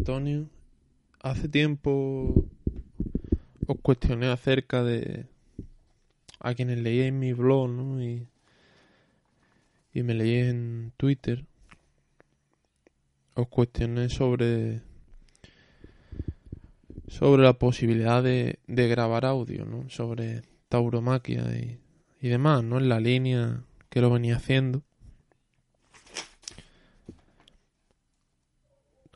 [0.00, 0.48] Antonio.
[1.22, 2.46] Hace tiempo
[3.66, 5.26] os cuestioné acerca de
[6.38, 8.02] a quienes leíais mi blog, ¿no?
[8.02, 8.26] Y,
[9.92, 11.44] y me leí en Twitter.
[13.34, 14.80] Os cuestioné sobre
[17.06, 19.90] sobre la posibilidad de, de grabar audio, ¿no?
[19.90, 21.78] Sobre tauromaquia y,
[22.22, 22.78] y demás, ¿no?
[22.78, 24.82] En la línea que lo venía haciendo.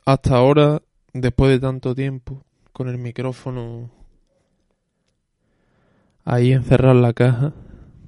[0.05, 0.81] Hasta ahora,
[1.13, 3.89] después de tanto tiempo, con el micrófono
[6.23, 7.53] ahí encerrado en la caja,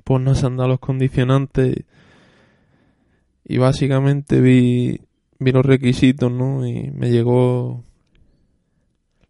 [0.04, 1.84] pues no se han dado los condicionantes
[3.44, 5.02] y básicamente vi
[5.40, 6.68] vi los requisitos, ¿no?
[6.68, 7.84] Y me llegó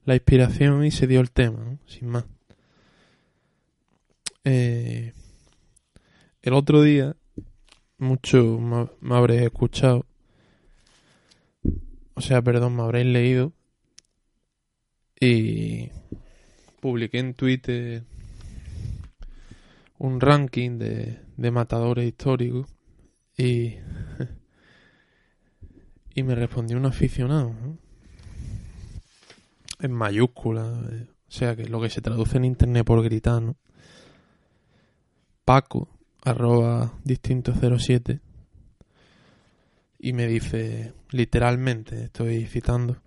[0.05, 1.79] la inspiración y se dio el tema, ¿no?
[1.85, 2.25] Sin más.
[4.43, 5.13] Eh,
[6.41, 7.15] el otro día,
[7.97, 8.59] mucho
[9.01, 10.05] me habréis escuchado,
[12.17, 13.53] o sea, perdón, me habréis leído
[15.19, 15.91] y
[16.79, 18.03] publiqué en Twitter
[19.99, 22.67] un ranking de, de matadores históricos
[23.37, 23.75] y,
[26.15, 27.53] y me respondió un aficionado
[29.79, 33.57] en mayúscula, eh, o sea que lo que se traduce en internet por gritano.
[35.45, 35.87] Paco,
[36.23, 38.21] arroba distinto 07,
[39.99, 42.97] y me dice, literalmente, estoy citando,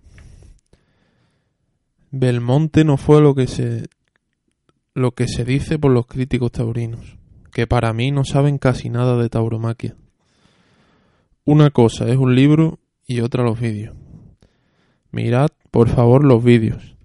[2.10, 3.88] Belmonte no fue lo que se
[4.94, 7.16] lo que se dice por los críticos taurinos,
[7.52, 9.96] que para mí no saben casi nada de tauromaquia.
[11.44, 13.96] Una cosa es un libro y otra los vídeos.
[15.12, 16.96] Mirad, por favor, los vídeos.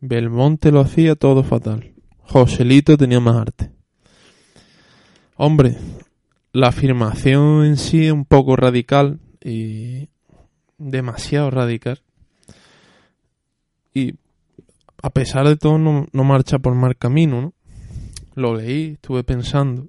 [0.00, 1.94] Belmonte lo hacía todo fatal.
[2.18, 3.70] Joselito tenía más arte.
[5.36, 5.76] Hombre,
[6.56, 10.08] la afirmación en sí es un poco radical y
[10.78, 12.00] demasiado radical.
[13.92, 14.14] Y
[15.02, 17.52] a pesar de todo no, marcha por mal camino, ¿no?
[18.36, 19.88] Lo leí, estuve pensando,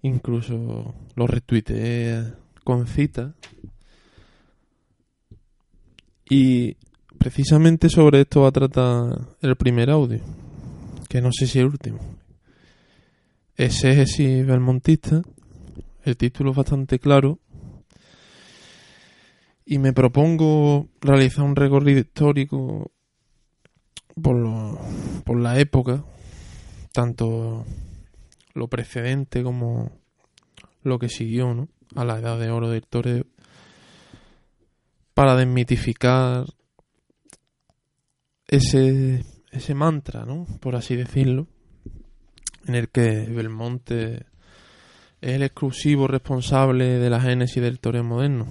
[0.00, 2.24] incluso lo retuiteé
[2.64, 3.34] con cita.
[6.26, 6.74] Y
[7.18, 10.20] precisamente sobre esto va a tratar el primer audio,
[11.06, 12.13] que no sé si el último.
[13.56, 15.22] Exégesis belmontista,
[16.02, 17.38] el título es bastante claro.
[19.64, 22.90] Y me propongo realizar un recorrido histórico
[24.20, 24.36] por,
[25.24, 26.04] por la época,
[26.92, 27.64] tanto
[28.54, 30.00] lo precedente como
[30.82, 31.68] lo que siguió ¿no?
[31.94, 33.24] a la edad de oro del toreo,
[35.14, 36.44] para desmitificar
[38.48, 40.44] ese, ese mantra, ¿no?
[40.60, 41.46] por así decirlo,
[42.66, 44.26] en el que Belmonte
[45.20, 48.46] es el exclusivo responsable de la génesis del toreo moderno.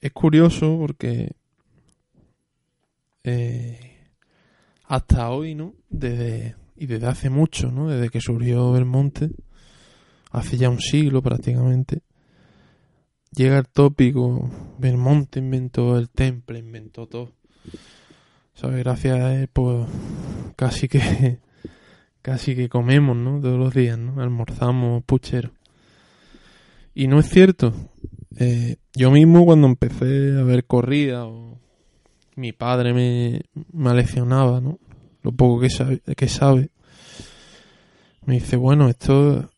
[0.00, 1.32] Es curioso porque
[3.24, 3.98] eh,
[4.84, 5.74] hasta hoy, ¿no?
[5.90, 7.88] Desde, y desde hace mucho, ¿no?
[7.88, 9.30] Desde que surgió Belmonte,
[10.30, 12.02] hace ya un siglo prácticamente,
[13.32, 17.32] llega el tópico, Belmonte inventó el temple, inventó todo.
[18.54, 18.78] ¿Sabes?
[18.78, 19.86] Gracias a él, pues
[20.56, 21.38] casi que
[22.28, 23.40] casi que comemos, ¿no?
[23.40, 23.98] Todos los días.
[24.18, 25.50] Almorzamos puchero.
[26.94, 27.72] Y no es cierto.
[28.36, 31.26] Eh, yo mismo cuando empecé a ver corrida
[32.36, 33.40] mi padre me,
[33.72, 34.04] me
[34.60, 34.78] ¿no?
[35.22, 36.68] Lo poco que sabe, que sabe.
[38.26, 39.48] Me dice, bueno, esto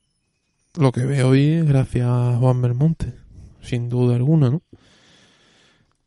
[0.79, 3.13] lo que veo hoy es gracias a Juan Belmonte,
[3.61, 4.63] sin duda alguna, ¿no?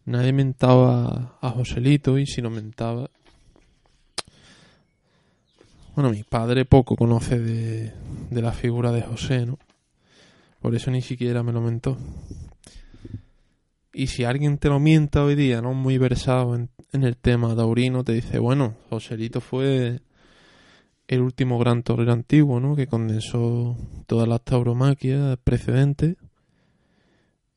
[0.06, 3.10] Nadie mentaba a Joselito y si lo mentaba...
[5.96, 7.94] Bueno, mi padre poco conoce de,
[8.30, 9.60] de la figura de José, ¿no?
[10.60, 11.98] Por eso ni siquiera me lo mentó.
[13.94, 18.04] Y si alguien te lo mienta hoy día, no muy versado en, el tema taurino,
[18.04, 20.00] te dice, bueno, Joselito fue
[21.08, 22.76] el último gran torero antiguo, ¿no?
[22.76, 26.16] Que condensó todas las tauromaquias precedentes.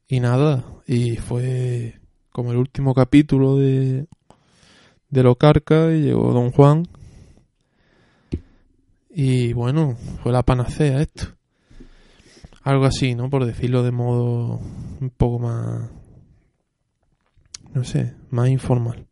[0.09, 2.01] Y nada, y fue
[2.33, 4.07] como el último capítulo de,
[5.09, 6.87] de Locarca y llegó Don Juan.
[9.19, 11.29] Y bueno, fue la panacea esto.
[12.63, 13.31] Algo así, ¿no?
[13.31, 14.61] Por decirlo de modo
[15.01, 15.91] un poco más
[17.73, 19.07] no sé, más informal.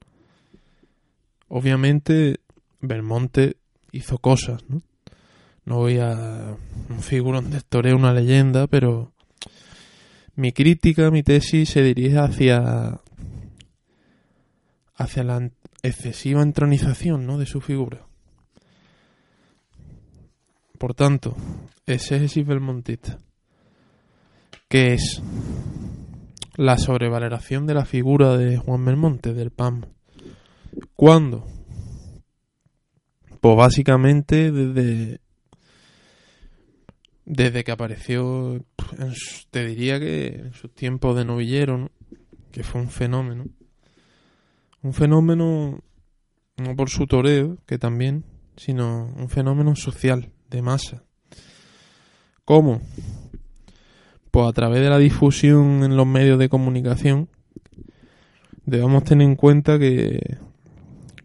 [1.48, 2.40] Obviamente,
[2.82, 3.56] Belmonte
[3.92, 4.82] hizo cosas, ¿no?
[5.64, 6.54] No voy a
[6.90, 9.14] un figurón de toreo, una leyenda, pero
[10.36, 13.00] mi crítica, mi tesis se dirige hacia
[14.96, 15.50] hacia la
[15.82, 17.38] excesiva entronización, ¿no?
[17.38, 18.06] de su figura.
[20.78, 21.36] Por tanto,
[21.86, 23.18] exégesis belmontista,
[24.68, 25.22] que es
[26.56, 29.86] la sobrevaloración de la figura de Juan Belmonte, del PAM.
[30.94, 31.46] ¿Cuándo?
[33.40, 35.20] Pues básicamente desde
[37.24, 38.64] desde que apareció,
[39.50, 41.90] te diría que en sus tiempos de novillero,
[42.52, 43.46] que fue un fenómeno.
[44.82, 45.82] Un fenómeno
[46.56, 48.24] no por su toreo, que también,
[48.56, 51.02] sino un fenómeno social, de masa.
[52.44, 52.80] ¿Cómo?
[54.30, 57.28] pues a través de la difusión en los medios de comunicación,
[58.66, 60.38] debemos tener en cuenta que,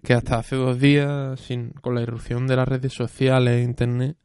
[0.03, 4.15] que hasta hace dos días, sin, con la irrupción de las redes sociales e internet,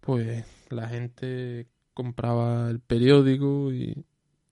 [0.00, 4.06] pues la gente compraba el periódico y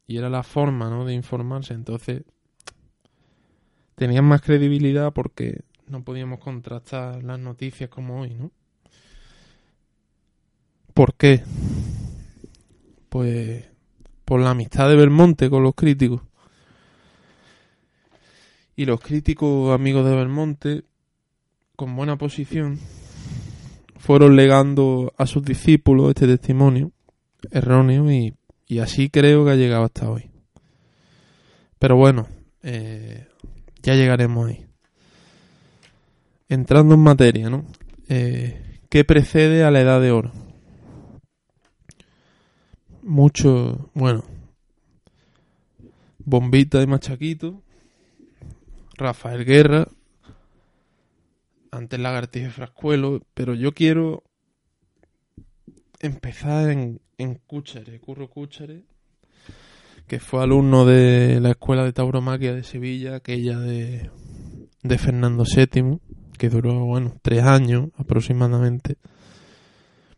[0.07, 1.05] y era la forma ¿no?
[1.05, 1.75] de informarse.
[1.75, 2.23] Entonces
[3.95, 8.51] tenían más credibilidad porque no podíamos contrastar las noticias como hoy, ¿no?
[10.97, 11.43] ¿Por qué?
[13.11, 13.67] Pues
[14.25, 16.23] por la amistad de Belmonte con los críticos.
[18.77, 20.85] Y los críticos amigos de Belmonte,
[21.77, 22.79] con buena posición,
[23.99, 26.93] fueron legando a sus discípulos este testimonio
[27.51, 28.35] erróneo y,
[28.81, 30.31] así creo que ha llegado hasta hoy.
[31.79, 32.27] Pero bueno,
[32.63, 33.29] eh,
[33.83, 34.65] ya llegaremos ahí.
[36.49, 37.67] Entrando en materia, ¿no?
[38.09, 40.46] Eh, ¿Qué precede a la edad de oro?
[43.07, 44.25] Mucho, bueno,
[46.19, 47.63] Bombita y Machaquito,
[48.97, 49.87] Rafael Guerra,
[51.71, 54.25] antes Lagartijo y Frascuelo, pero yo quiero
[56.01, 58.83] empezar en, en Curro Cúchare,
[60.09, 64.11] que fue alumno de la Escuela de Tauromaquia de Sevilla, aquella de,
[64.83, 66.01] de Fernando VII,
[66.37, 68.97] que duró, bueno, tres años aproximadamente,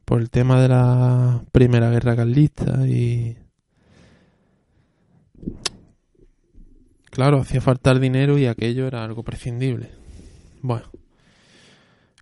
[0.08, 3.36] por el tema de la Primera Guerra Carlista y...
[7.10, 9.90] Claro, hacía faltar dinero y aquello era algo prescindible.
[10.62, 10.86] Bueno,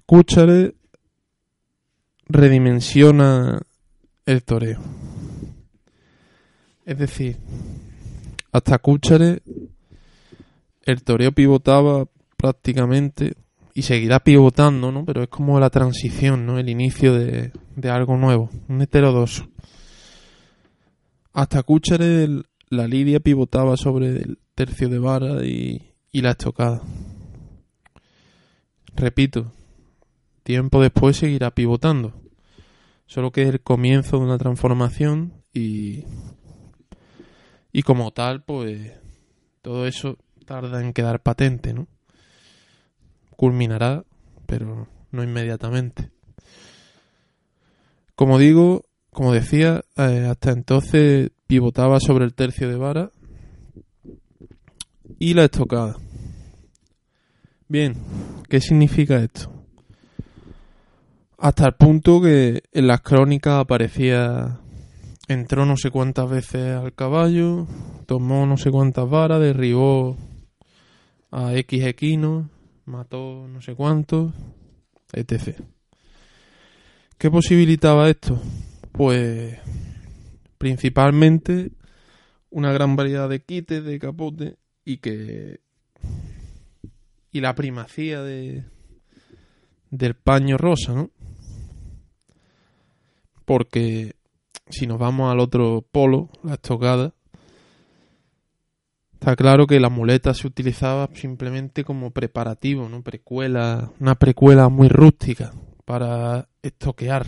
[0.04, 0.74] Cúchare
[2.24, 3.62] redimensiona
[4.24, 4.80] el toreo.
[6.84, 7.36] Es decir,
[8.50, 9.42] hasta Cúchare
[10.82, 13.34] el toreo pivotaba prácticamente
[13.76, 15.04] y seguirá pivotando, ¿no?
[15.04, 16.59] Pero es como la transición, ¿no?
[16.59, 19.50] El inicio de, de algo nuevo, un heterodoso.
[21.35, 22.26] Hasta Cúchare
[22.71, 26.80] la lidia pivotaba sobre el tercio de vara y, y la estocada.
[28.95, 29.52] Repito,
[30.42, 32.14] tiempo después seguirá pivotando.
[33.04, 36.04] Solo que es el comienzo de una transformación y,
[37.73, 38.90] y como tal, pues
[39.61, 40.16] todo eso
[40.47, 41.88] tarda en quedar patente, ¿no?
[43.36, 44.04] Culminará,
[44.46, 46.10] pero no inmediatamente.
[48.14, 53.10] Como digo, como decía, eh, hasta entonces pivotaba sobre el tercio de vara
[55.18, 55.96] y la estocada.
[57.68, 57.94] Bien,
[58.48, 59.52] ¿qué significa esto?
[61.38, 64.60] Hasta el punto que en las crónicas aparecía
[65.28, 67.66] entró no sé cuántas veces al caballo,
[68.06, 70.16] tomó no sé cuántas varas, derribó
[71.30, 72.46] a X equinos,
[72.86, 74.32] mató no sé cuántos,
[75.12, 75.58] etc.
[77.18, 78.40] ¿Qué posibilitaba esto?
[78.92, 79.58] Pues
[80.58, 81.72] principalmente
[82.50, 85.60] una gran variedad de quites, de capote y que
[87.30, 88.64] y la primacía de
[89.90, 91.10] del paño rosa, ¿no?
[93.46, 94.16] porque
[94.68, 97.14] si nos vamos al otro polo, la estocada,
[99.16, 103.02] está claro que la muleta se utilizaba simplemente como preparativo, ¿no?
[103.02, 105.52] Precuela, una precuela muy rústica
[105.85, 107.26] para estoquear.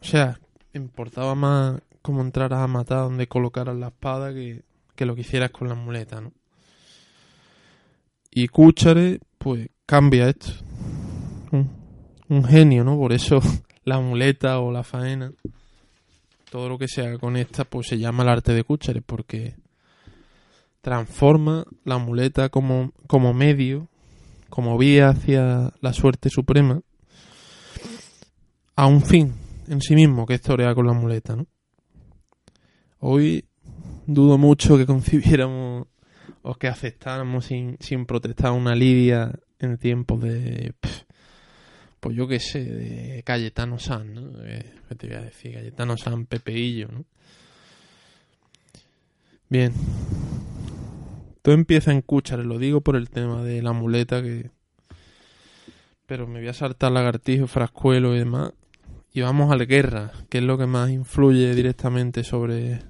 [0.00, 0.38] O sea,
[0.72, 4.62] importaba más cómo entraras a matar donde colocaras la espada que,
[4.94, 6.32] que lo que hicieras con la muleta, ¿no?
[8.30, 10.52] Y Cúchare, pues cambia esto
[12.28, 12.96] un genio, ¿no?
[12.96, 13.40] Por eso
[13.84, 15.32] la muleta o la faena,
[16.54, 19.56] todo lo que se haga con esta, pues se llama el arte de Cúchares, porque
[20.82, 23.88] transforma la muleta como, como medio,
[24.50, 26.80] como vía hacia la suerte suprema,
[28.76, 29.34] a un fin
[29.66, 31.48] en sí mismo, que es torear con la muleta, ¿no?
[33.00, 33.46] Hoy
[34.06, 35.88] dudo mucho que concibiéramos
[36.42, 40.72] o que aceptáramos sin, sin protestar una lidia en tiempos de
[42.04, 44.32] pues yo qué sé, de Cayetano San, ¿no?
[44.42, 45.54] ¿Qué te voy a decir?
[45.54, 47.06] Cayetano San, Pepeillo, ¿no?
[49.48, 49.72] Bien.
[51.40, 54.50] Todo empieza en Cúchare, lo digo por el tema de la muleta que...
[56.04, 58.52] Pero me voy a saltar lagartijo, frascuelo y demás.
[59.14, 62.82] Y vamos a la guerra, que es lo que más influye directamente sobre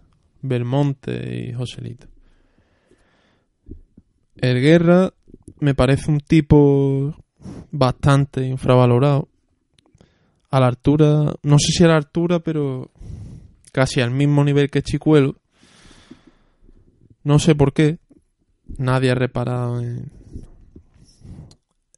[0.43, 2.09] Belmonte y Joselito.
[4.39, 5.15] El guerra
[5.61, 7.15] me parece un tipo
[7.71, 9.29] bastante infravalorado.
[10.51, 12.91] A la altura, no sé si a la altura, pero
[13.73, 15.37] casi al mismo nivel que Chicuelo.
[17.25, 17.99] No sé por qué.
[18.79, 20.13] Nadie ha reparado en.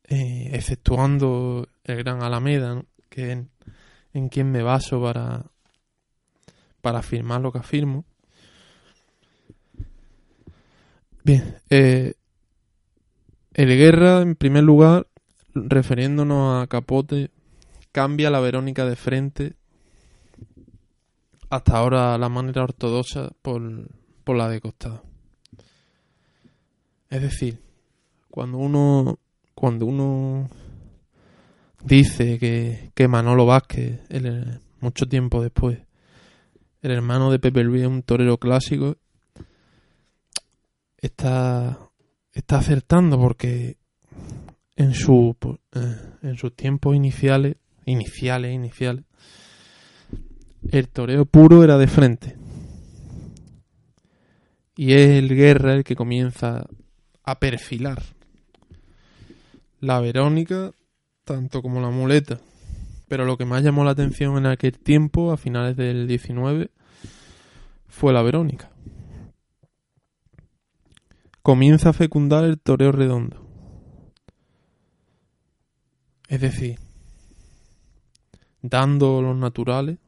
[0.09, 3.50] Eh, exceptuando el gran Alameda, que en,
[4.12, 5.47] en quien me baso para,
[6.81, 8.05] para afirmar lo que afirmo.
[11.25, 12.15] Bien, eh,
[13.53, 15.09] el Guerra, en primer lugar,
[15.57, 17.31] refiriéndonos a Capote,
[17.93, 19.55] cambia la Verónica de frente
[21.49, 23.63] hasta ahora la manera ortodoxa por,
[24.25, 25.03] por la de costado.
[27.09, 27.61] Es decir,
[28.31, 29.19] cuando uno
[29.57, 30.51] cuando uno
[31.83, 34.01] dice que, que Manolo Vázquez,
[34.81, 35.79] mucho tiempo después,
[36.83, 38.99] el hermano de Pepe Luis es un torero clásico,
[40.99, 41.91] está,
[42.33, 43.79] está acertando porque
[44.76, 45.37] en, su,
[45.75, 47.56] eh, en sus tiempos iniciales,
[47.87, 49.04] iniciales, iniciales,
[50.71, 52.37] el toreo puro era de frente.
[54.76, 56.66] Y es el guerra el que comienza
[57.25, 58.02] a perfilar
[59.80, 60.73] la Verónica,
[61.25, 62.40] tanto como la muleta.
[63.09, 66.71] Pero lo que más llamó la atención en aquel tiempo, a finales del 19,
[67.88, 68.71] fue la Verónica.
[71.42, 73.46] Comienza a fecundar el toreo redondo.
[76.28, 76.78] Es decir,
[78.62, 79.99] dando los naturales,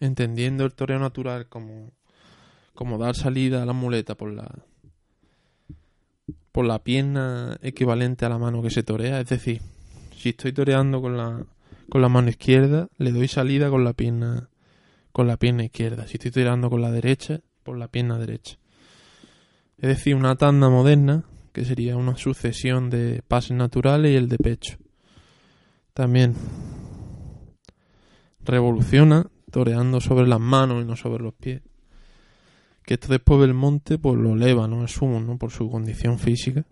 [0.00, 1.92] entendiendo el toreo natural como,
[2.74, 4.48] como dar salida a la muleta por la,
[6.52, 9.20] por la pierna equivalente a la mano que se torea.
[9.20, 9.60] Es decir,
[10.16, 11.44] si estoy toreando con la,
[11.88, 14.48] con la mano izquierda, le doy salida con la pierna
[15.12, 16.06] con la pierna izquierda.
[16.06, 18.56] Si estoy toreando con la derecha, por la pierna derecha.
[19.78, 24.38] Es decir, una tanda moderna, que sería una sucesión de pases naturales y el de
[24.38, 24.78] pecho.
[25.98, 26.32] También
[28.44, 31.60] revoluciona toreando sobre las manos y no sobre los pies
[32.84, 34.84] que esto después del monte pues lo eleva, ¿no?
[34.84, 35.38] Asumo, ¿no?
[35.38, 36.64] Por su condición física.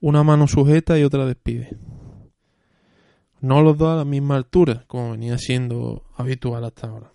[0.00, 1.76] Una mano sujeta y otra despide.
[3.42, 7.12] No los dos a la misma altura, como venía siendo habitual hasta ahora.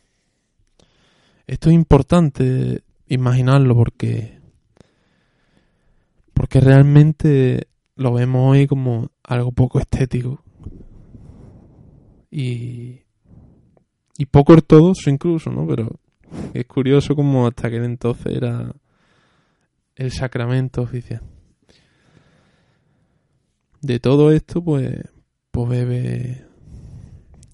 [1.48, 4.38] Esto es importante imaginarlo porque
[6.36, 10.43] porque realmente lo vemos hoy como algo poco estético
[12.29, 13.01] y
[14.17, 15.67] y poco ortodoxo incluso, ¿no?
[15.67, 16.00] Pero
[16.53, 18.74] es curioso como hasta aquel entonces era
[19.96, 21.22] el sacramento oficial.
[23.81, 25.03] De todo esto, pues,
[25.51, 26.46] pues bebe,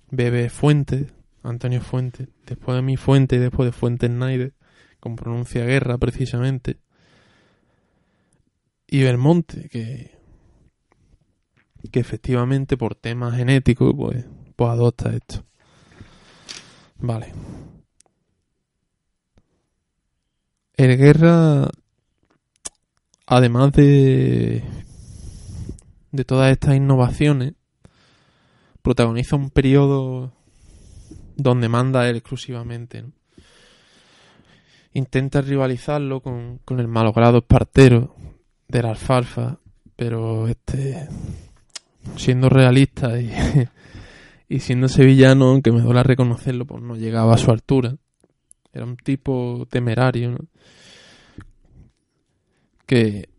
[0.10, 1.08] bebe Fuente,
[1.44, 4.54] Antonio Fuente, después de mi Fuente y después de Fuente Naide,
[5.02, 6.78] con pronuncia guerra precisamente,
[8.88, 10.12] y Belmonte, que,
[11.92, 15.44] que efectivamente por temas genéticos, pues, pues adopta esto.
[16.98, 17.34] Vale.
[20.76, 21.70] El Guerra,
[23.28, 24.64] además de,
[26.12, 27.54] de todas estas innovaciones,
[28.82, 30.32] protagoniza un periodo
[31.36, 33.06] donde manda él exclusivamente.
[34.94, 38.16] Intenta rivalizarlo con, con el malogrado espartero
[38.68, 39.60] de la alfalfa,
[39.96, 41.08] pero este,
[42.16, 43.32] siendo realista y,
[44.48, 47.96] y siendo sevillano, aunque me duele reconocerlo, pues no llegaba a su altura.
[48.72, 50.40] Era un tipo temerario, ¿no?
[52.86, 53.30] Que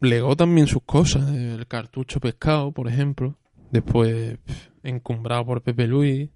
[0.00, 1.30] legó también sus cosas.
[1.30, 3.38] El cartucho pescado, por ejemplo.
[3.70, 4.38] Después
[4.82, 6.30] encumbrado por Pepe Luis.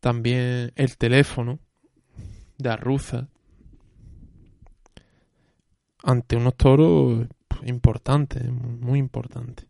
[0.00, 1.60] También el teléfono
[2.58, 3.28] de Arruza.
[6.02, 7.26] Ante unos toros
[7.64, 9.66] importantes, muy importantes.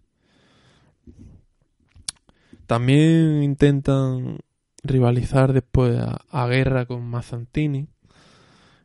[2.67, 4.39] También intentan
[4.83, 5.99] rivalizar después
[6.31, 7.89] a, guerra con Mazzantini,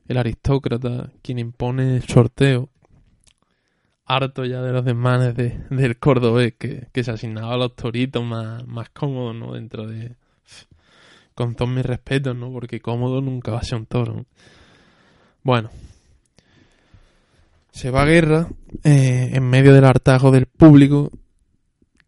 [0.07, 2.69] el aristócrata, quien impone el sorteo,
[4.05, 8.23] harto ya de los desmanes de, del cordobés, que, que, se asignaba a los toritos
[8.23, 9.53] más, más cómodos, ¿no?
[9.53, 10.15] Dentro de...
[11.35, 12.51] Con todos mis respetos, ¿no?
[12.51, 14.25] Porque cómodo nunca va a ser un toro.
[15.41, 15.69] Bueno.
[17.71, 18.49] Se va a guerra
[18.83, 21.11] eh, en medio del hartazgo del público,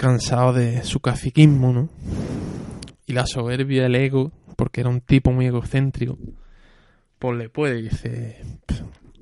[0.01, 1.87] cansado de su caciquismo, ¿no?
[3.05, 6.17] y la soberbia, el ego, porque era un tipo muy egocéntrico,
[7.19, 8.41] pues le puede, dice,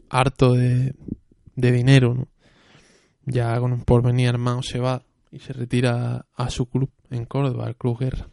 [0.09, 0.93] harto de,
[1.55, 2.27] de dinero, ¿no?
[3.25, 7.65] Ya con un porvenir armado se va y se retira a su club en Córdoba,
[7.65, 8.29] al Club Guerra,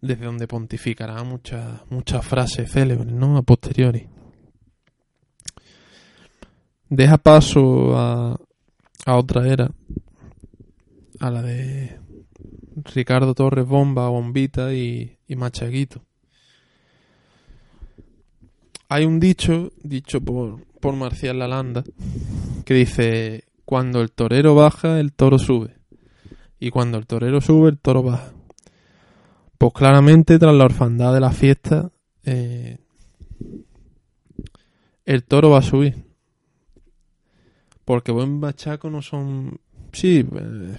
[0.00, 3.36] desde donde pontificará muchas muchas frases célebres, ¿no?
[3.36, 4.06] A posteriori.
[6.88, 8.36] Deja paso a,
[9.06, 9.70] a otra era,
[11.20, 12.00] a la de
[12.76, 16.02] Ricardo Torres Bomba, Bombita y, Machaguito.
[18.88, 21.84] Hay un dicho, dicho por, por Marcial Lalanda,
[22.64, 25.76] que dice, cuando el torero baja, el toro sube.
[26.58, 28.32] Y cuando el torero sube, el toro baja.
[29.58, 31.92] Pues claramente, tras la orfandad de la fiesta,
[32.24, 32.78] eh,
[35.04, 36.04] el toro va a subir.
[37.84, 39.60] Porque buen bachaco no son...
[39.92, 40.78] Sí, eh,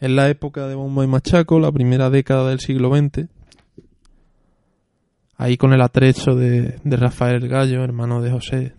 [0.00, 3.26] en la época de Bombo y Machaco, la primera década del siglo XX,
[5.36, 8.74] ahí con el atrecho de, Rafael Gallo, hermano de José,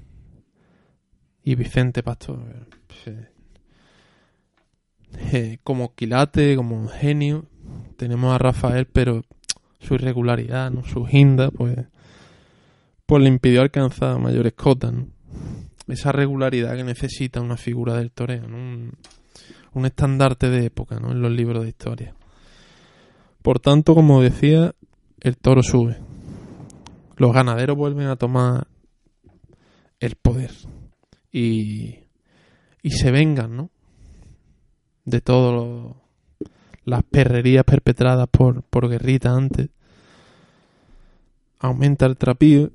[1.44, 2.68] y Vicente Pastor.
[5.32, 7.46] Eh, como quilate, como genio,
[7.98, 9.24] tenemos a Rafael, pero
[9.80, 10.84] su irregularidad, ¿no?
[10.84, 11.78] su ginda, pues,
[13.06, 14.94] pues le impidió alcanzar mayores cotas.
[15.88, 18.94] Esa regularidad que necesita una figura del toreo, un,
[19.74, 21.12] un estandarte de época ¿no?
[21.12, 22.16] en los libros de historia.
[23.42, 24.74] Por tanto, como decía,
[25.20, 25.98] el toro sube.
[27.18, 28.68] Los ganaderos vuelven a tomar
[30.00, 30.52] el poder
[31.32, 32.00] y,
[32.82, 33.70] y se vengan, ¿no?
[35.04, 35.96] De todas
[36.84, 39.70] las perrerías perpetradas por, por Guerrita antes.
[41.60, 42.72] Aumenta el trapío.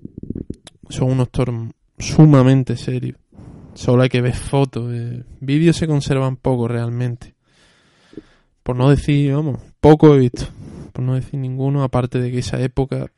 [0.89, 1.71] Son unos toros
[2.01, 3.19] sumamente serios.
[3.75, 4.93] Solo hay que ver fotos.
[4.93, 7.35] Eh, vídeos se conservan poco realmente.
[8.63, 10.47] Por no decir, vamos, poco he visto.
[10.93, 13.11] Por no decir ninguno, aparte de que esa época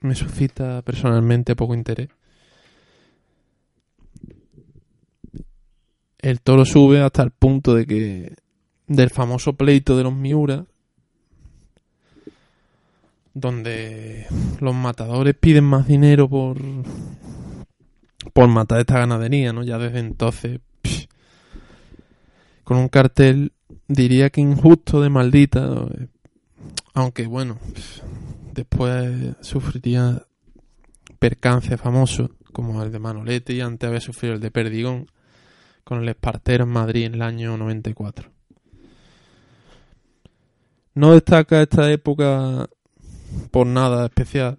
[0.00, 2.08] me suscita personalmente poco interés.
[6.18, 8.34] El toro sube hasta el punto de que
[8.86, 10.66] del famoso pleito de los Miura,
[13.32, 14.26] donde
[14.60, 16.58] los matadores piden más dinero por
[18.32, 19.62] por matar esta ganadería, ¿no?
[19.62, 20.60] Ya desde entonces,
[22.64, 23.52] con un cartel
[23.88, 25.86] diría que injusto de maldita,
[26.94, 27.58] aunque bueno,
[28.52, 30.26] después sufriría
[31.18, 35.06] percance famoso como el de Manolete y antes había sufrido el de Perdigón
[35.84, 38.30] con el Espartero en Madrid en el año 94.
[40.94, 42.68] No destaca esta época
[43.50, 44.58] por nada especial,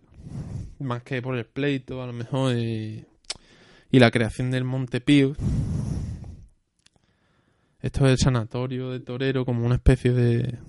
[0.80, 3.06] más que por el pleito a lo mejor y,
[3.92, 5.34] y la creación del Montepío.
[7.82, 10.60] Esto es el sanatorio de Torero como una especie de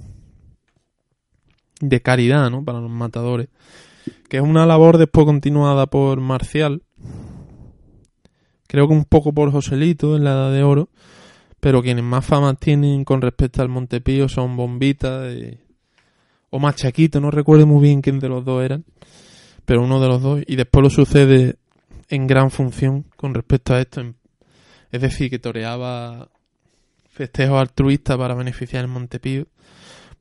[1.81, 2.65] de caridad, ¿no?
[2.65, 3.49] Para los matadores.
[4.29, 6.83] Que es una labor después continuada por Marcial.
[8.67, 10.89] Creo que un poco por Joselito en la Edad de Oro.
[11.61, 15.23] Pero quienes más fama tienen con respecto al Montepío son Bombita
[16.51, 18.85] o Machaquito, no recuerdo muy bien quién de los dos eran.
[19.65, 20.43] Pero uno de los dos.
[20.47, 21.57] Y después lo sucede
[22.09, 24.03] en gran función con respecto a esto.
[24.91, 26.29] Es decir, que toreaba
[27.09, 29.47] festejos altruistas para beneficiar el Montepío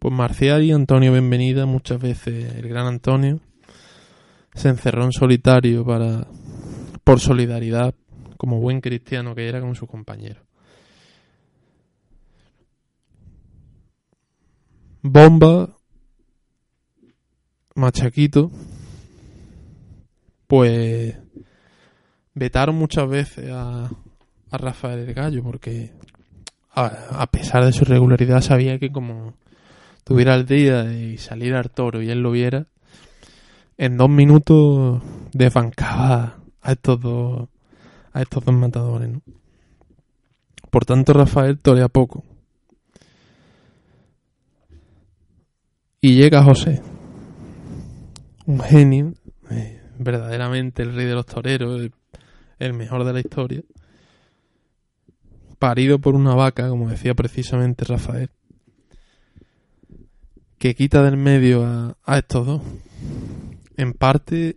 [0.01, 3.39] pues Marcial y Antonio Benvenida, muchas veces el gran Antonio,
[4.55, 6.27] se encerró en solitario para
[7.03, 7.93] por solidaridad
[8.35, 10.43] como buen cristiano que era con sus compañeros.
[15.03, 15.69] Bomba,
[17.75, 18.49] Machaquito,
[20.47, 21.15] pues
[22.33, 23.89] vetaron muchas veces a,
[24.51, 25.91] a Rafael el Gallo porque
[26.73, 29.33] a pesar de su regularidad sabía que como
[30.03, 32.67] tuviera el día y salir al toro y él lo viera,
[33.77, 35.01] en dos minutos
[35.33, 37.49] desbancaba a estos dos,
[38.13, 39.09] a estos dos matadores.
[40.69, 42.23] Por tanto, Rafael torea poco.
[45.99, 46.81] Y llega José,
[48.45, 49.13] un genio,
[49.49, 51.89] eh, verdaderamente el rey de los toreros,
[52.73, 53.61] mejor de la historia,
[55.59, 58.29] parido por una vaca, como decía precisamente Rafael
[60.61, 61.65] que quita del medio
[62.05, 62.61] a, estos dos.
[63.77, 64.55] En parte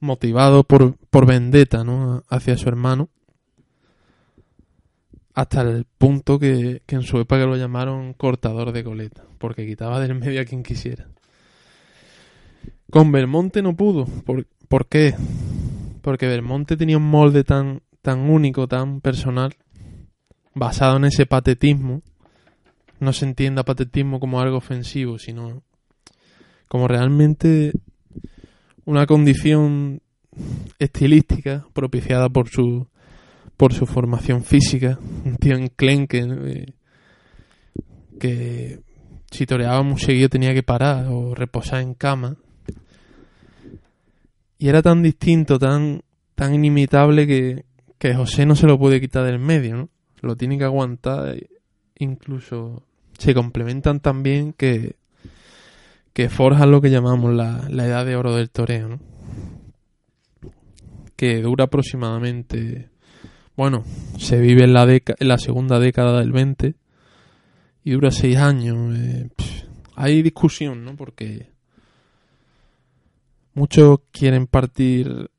[0.00, 2.22] motivado por, por vendetta ¿no?
[2.30, 3.10] hacia su hermano.
[5.34, 10.14] Hasta el punto que, en su época lo llamaron cortador de coleta, porque quitaba del
[10.14, 11.08] medio a quien quisiera.
[12.90, 14.06] Con Belmonte no pudo.
[14.06, 15.14] ¿Por, ¿por qué?
[16.04, 19.56] Porque Belmonte tenía un molde tan, tan único, tan personal,
[20.54, 22.02] basado en ese patetismo,
[23.00, 25.62] no se entienda patetismo como algo ofensivo, sino
[26.68, 27.72] como realmente
[28.84, 30.02] una condición
[30.78, 32.86] estilística propiciada por su
[33.56, 36.74] por su formación física, un tío enclenque eh,
[38.20, 38.80] que
[39.30, 42.36] si toreaba muy seguido tenía que parar o reposar en cama.
[44.58, 46.02] Y era tan distinto, tan,
[46.34, 47.64] tan inimitable que,
[47.98, 49.88] que José no se lo puede quitar del medio, ¿no?
[50.20, 51.36] Lo tiene que aguantar
[51.96, 52.82] incluso
[53.18, 54.96] se complementan también que,
[56.12, 59.00] que forjan lo que llamamos la, edad de oro del toreo, ¿no?
[61.16, 62.90] que dura aproximadamente,
[63.56, 63.84] bueno,
[64.18, 66.74] se vive en la, en la segunda década del 20
[67.84, 68.96] y dura seis años.
[68.98, 69.28] Eh,
[69.94, 70.96] hay discusión, ¿no?
[70.96, 71.52] Porque
[73.54, 75.30] muchos quieren partir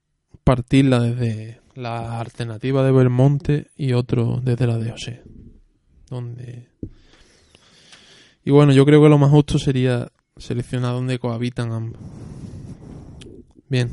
[0.44, 5.24] partirla desde la alternativa de Belmonte y otros desde la de José,
[6.10, 6.70] donde
[8.46, 12.00] y bueno, yo creo que lo más justo sería seleccionar donde cohabitan ambos.
[13.68, 13.90] Bien.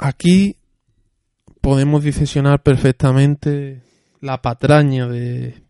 [0.00, 0.56] Aquí
[1.60, 3.82] podemos disesionar perfectamente
[4.20, 5.62] la patraña de,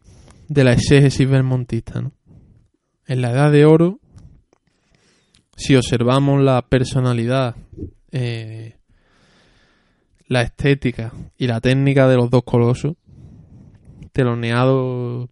[0.48, 2.00] de la exégesis belmontista.
[2.00, 2.12] ¿no?
[3.06, 4.00] En la Edad de Oro,
[5.56, 7.56] si observamos la personalidad,
[8.12, 8.76] eh,
[10.28, 12.94] la estética y la técnica de los dos colosos,
[14.12, 15.28] teloneado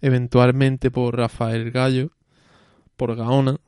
[0.00, 2.10] eventualmente por Rafael Gallo,
[2.96, 3.58] por Gaona,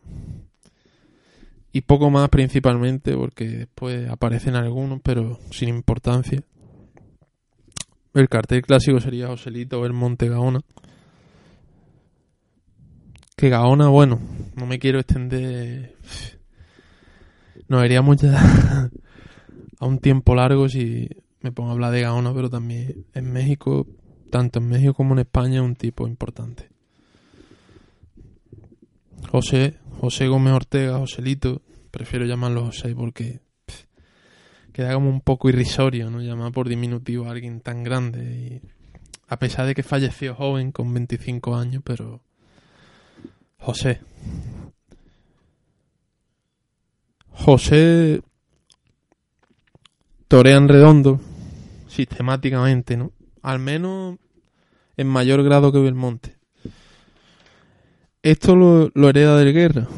[1.73, 6.43] y poco más principalmente porque después aparecen algunos, pero sin importancia.
[8.13, 10.61] El cartel clásico sería Joselito Monte Gaona.
[13.41, 14.21] Que Gaona, bueno,
[14.55, 15.97] no me quiero extender.
[17.69, 18.91] Nos iríamos ya
[19.79, 21.09] a un tiempo largo si
[21.41, 23.87] me pongo a hablar de Gaona, pero también en México,
[24.29, 26.69] tanto en México como en España, es un tipo importante.
[29.31, 33.41] José, José Gómez Ortega, Joselito, prefiero llamarlo José porque
[34.75, 36.21] queda como un poco irrisorio, ¿no?
[36.21, 38.61] Llamar por diminutivo a alguien tan grande
[39.29, 42.21] a pesar de que falleció joven con 25 años, pero
[43.61, 44.01] José.
[47.31, 48.23] José
[50.29, 51.21] torean redondo
[51.89, 53.13] sistemáticamente, ¿no?
[53.43, 54.19] Al menos
[54.97, 56.37] en mayor grado que Belmonte.
[58.23, 59.89] Esto lo, lo hereda del Guerra.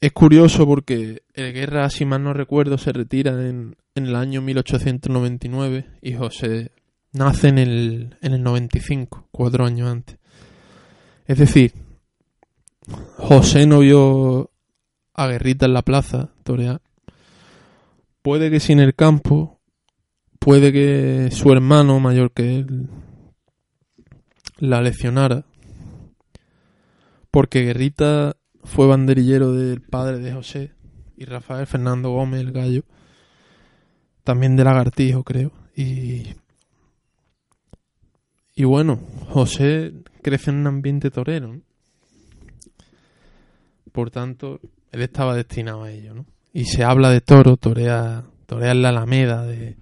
[0.00, 4.42] Es curioso porque el Guerra, si mal no recuerdo, se retira en, en el año
[4.42, 6.72] 1899 y José
[7.12, 10.18] nace en el, en el 95, cuatro años antes.
[11.26, 11.72] Es decir,
[13.16, 14.50] José no vio
[15.14, 16.80] a Guerrita en la plaza torear.
[18.22, 19.60] Puede que sin el campo,
[20.38, 22.88] puede que su hermano mayor que él
[24.58, 25.44] la leccionara.
[27.30, 30.72] Porque Guerrita fue banderillero del padre de José
[31.16, 32.84] y Rafael Fernando Gómez, el gallo.
[34.22, 35.50] También de Lagartijo, creo.
[35.74, 36.34] Y,
[38.54, 39.00] y bueno,
[39.30, 41.60] José crece en un ambiente torero.
[43.92, 46.26] Por tanto, él estaba destinado a ello, ¿no?
[46.52, 49.76] Y se habla de toro, torea, torea en la Alameda de,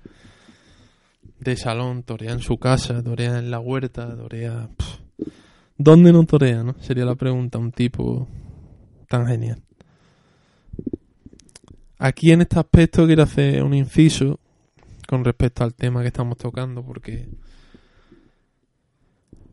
[1.39, 4.69] de Salón, torea en su casa, torea en la huerta, torea...
[5.77, 6.75] ¿Dónde no torea, no?
[6.81, 8.29] Sería la pregunta, un tipo
[9.09, 9.63] tan genial.
[11.99, 14.39] Aquí en este aspecto quiero hacer un inciso
[15.07, 17.29] con respecto al tema que estamos tocando, porque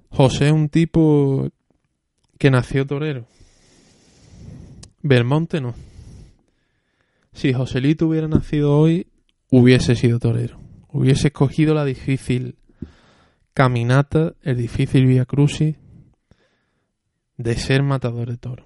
[0.10, 1.50] José es un tipo
[2.38, 3.26] que nació torero.
[5.08, 5.74] Belmonte no.
[7.34, 9.08] Si Joselito hubiera nacido hoy,
[9.50, 10.60] hubiese sido torero.
[10.90, 12.58] Hubiese escogido la difícil
[13.54, 15.76] caminata, el difícil via crucis
[17.38, 18.66] de ser matador de toro.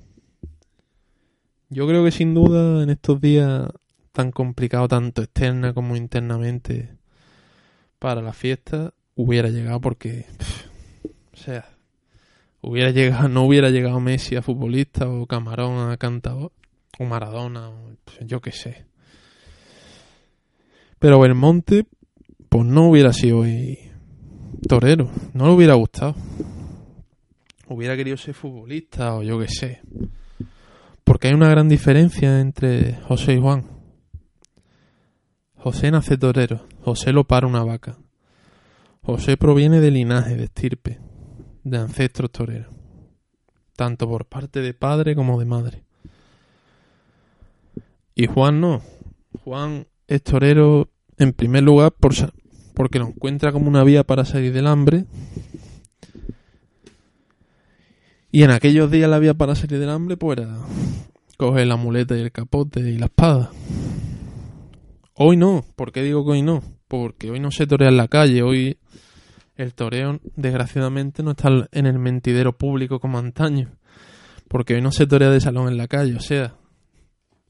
[1.70, 3.70] Yo creo que sin duda en estos días
[4.12, 6.98] tan complicados, tanto externa como internamente,
[8.00, 10.26] para la fiesta, hubiera llegado porque,
[11.34, 11.66] o sea,
[12.62, 16.52] hubiera llegado, no hubiera llegado Messi a futbolista o Camarón a cantador
[17.00, 17.92] o Maradona o
[18.26, 18.86] yo qué sé.
[21.00, 21.88] Pero Belmonte,
[22.50, 23.44] pues no hubiera sido
[24.68, 26.16] torero, no le hubiera gustado.
[27.68, 29.82] Hubiera querido ser futbolista o yo qué sé.
[31.04, 33.66] Porque hay una gran diferencia entre José y Juan.
[35.56, 37.98] José nace torero, José lo para una vaca.
[39.02, 41.00] José proviene de linaje, de estirpe,
[41.64, 42.74] de ancestros toreros,
[43.76, 45.84] tanto por parte de padre como de madre.
[48.16, 48.82] Y Juan no.
[49.44, 52.14] Juan es torero en primer lugar por,
[52.74, 55.06] porque lo encuentra como una vía para salir del hambre.
[58.32, 60.58] Y en aquellos días la vía para salir del hambre pues era
[61.38, 63.52] coger la muleta y el capote y la espada.
[65.16, 65.66] Hoy no.
[65.76, 66.64] ¿Por qué digo que hoy no?
[66.88, 68.44] Porque hoy no se torea en la calle.
[68.44, 68.78] Hoy
[69.64, 73.72] el toreo, desgraciadamente, no está en el mentidero público como antaño.
[74.48, 76.16] Porque hoy no se torea de salón en la calle.
[76.16, 76.56] O sea,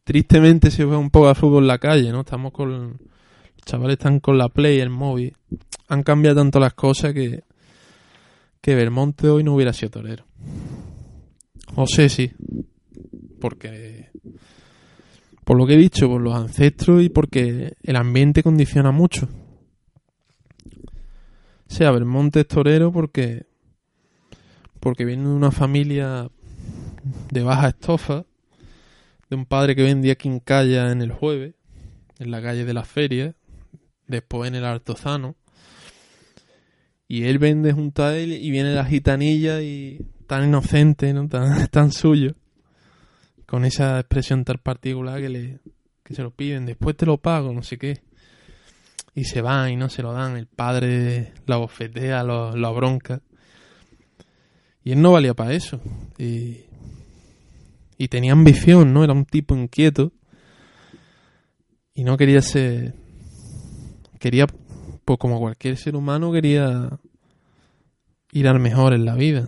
[0.04, 2.22] tristemente se ve un poco a fútbol en la calle, ¿no?
[2.22, 2.90] Estamos con...
[2.90, 5.36] Los chavales están con la Play, el móvil.
[5.88, 7.44] Han cambiado tanto las cosas que...
[8.62, 10.26] Que Belmonte hoy no hubiera sido torero.
[11.76, 12.32] O sé, sí.
[13.40, 14.10] Porque...
[15.44, 19.28] Por lo que he dicho, por los ancestros y porque el ambiente condiciona mucho.
[21.72, 23.46] Sea, Belmonte torero porque...
[24.82, 26.30] Porque viene de una familia
[27.32, 28.26] de baja estofa
[29.30, 31.56] de un padre que vendía quincalla en el jueves,
[32.20, 33.36] en la calle de la feria,
[34.06, 35.38] después en el Artozano.
[37.08, 41.30] Y él vende junto a él y viene la gitanilla y tan inocente, ¿no?
[41.30, 42.36] Tan, tan suyo.
[43.46, 45.60] con esa expresión tan particular que le
[46.04, 48.02] que se lo piden, después te lo pago, no sé qué.
[49.14, 53.22] Y se van y no se lo dan, el padre la bofetea, lo, lo bronca.
[54.84, 55.80] Y él no valía para eso.
[56.18, 56.62] Y,
[57.98, 59.04] y tenía ambición, ¿no?
[59.04, 60.12] Era un tipo inquieto.
[61.94, 62.96] Y no quería ser...
[64.20, 64.48] Quería,
[65.06, 67.00] pues como cualquier ser humano, quería
[68.32, 69.48] ir al mejor en la vida.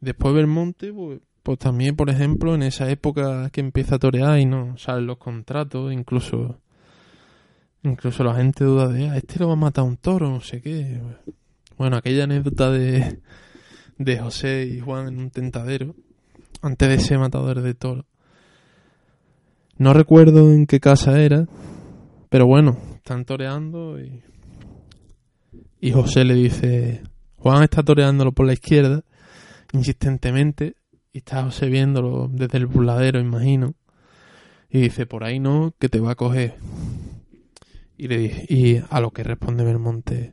[0.00, 4.46] Después Belmonte, pues, pues también, por ejemplo, en esa época que empieza a torear y
[4.46, 6.60] no salen los contratos, incluso
[7.82, 10.60] incluso la gente duda de, ah, este lo va a matar un toro, no sé
[10.60, 11.00] qué.
[11.76, 13.20] Bueno, aquella anécdota de,
[13.98, 15.94] de José y Juan en un tentadero,
[16.62, 18.06] antes de ser matador de toro.
[19.76, 21.46] No recuerdo en qué casa era,
[22.28, 24.22] pero bueno, están toreando y,
[25.80, 27.02] y José le dice,
[27.36, 29.02] Juan está toreándolo por la izquierda,
[29.72, 30.76] insistentemente,
[31.12, 33.74] y está José viéndolo desde el burladero, imagino.
[34.68, 36.54] Y dice, por ahí no, que te va a coger.
[38.00, 40.32] Y, le dije, y a lo que responde Belmonte,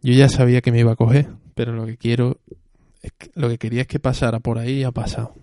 [0.00, 2.40] yo ya sabía que me iba a coger, pero lo que quiero,
[3.34, 5.34] lo que quería es que pasara por ahí y ha pasado.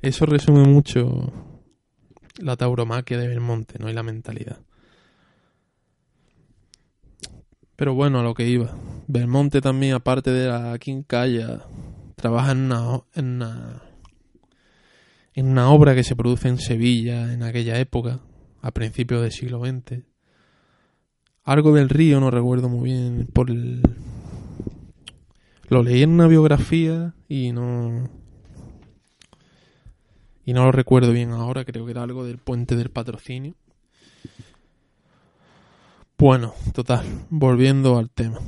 [0.00, 1.30] Eso resume mucho
[2.38, 3.90] la tauromaquia de Belmonte, ¿no?
[3.90, 4.58] Y la mentalidad.
[7.76, 8.74] Pero bueno, a lo que iba.
[9.06, 11.60] Belmonte también, aparte de la quincalla,
[12.14, 13.82] trabaja en una, en una,
[15.34, 18.22] en una obra que se produce en Sevilla en aquella época,
[18.66, 20.02] a principios del siglo XX.
[21.44, 23.80] Algo del río, no recuerdo muy bien, por el...
[25.68, 28.10] Lo leí en una biografía y no...
[30.44, 33.54] Y no lo recuerdo bien ahora, creo que era algo del puente del patrocinio.
[36.18, 38.40] Bueno, total, volviendo al tema.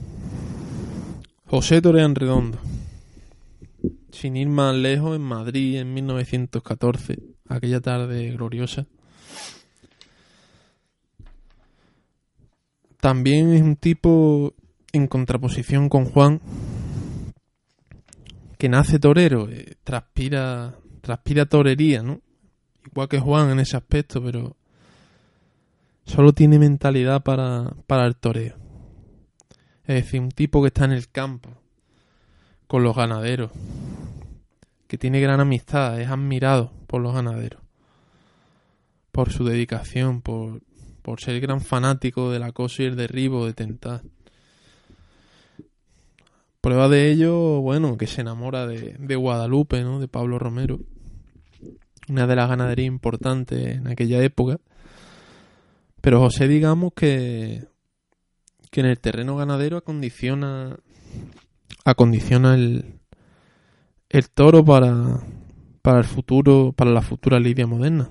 [1.46, 2.58] José Torean Redondo.
[4.10, 8.88] Sin ir más lejos, en Madrid en 1914, aquella tarde gloriosa.
[13.00, 14.54] También es un tipo
[14.92, 16.40] en contraposición con Juan,
[18.58, 22.20] que nace torero, eh, transpira, transpira torería, ¿no?
[22.86, 24.58] Igual que Juan en ese aspecto, pero
[26.08, 28.56] Solo tiene mentalidad para, para el toreo.
[29.84, 31.50] Es decir, un tipo que está en el campo,
[32.66, 33.52] con los ganaderos,
[34.86, 37.60] que tiene gran amistad, es admirado por los ganaderos,
[39.12, 40.62] por su dedicación, por,
[41.08, 44.02] por ser gran fanático del acoso y el derribo, de tentar.
[46.60, 50.00] Prueba de ello, bueno, que se enamora de, de Guadalupe, ¿no?
[50.00, 50.80] De Pablo Romero.
[52.08, 54.58] Una de las ganaderías importantes en aquella época
[56.00, 57.64] pero José, digamos que,
[58.70, 60.76] que en el terreno ganadero acondiciona,
[61.84, 63.00] acondiciona el,
[64.08, 65.20] el toro para,
[65.82, 68.10] para el futuro, para la futura lidia moderna.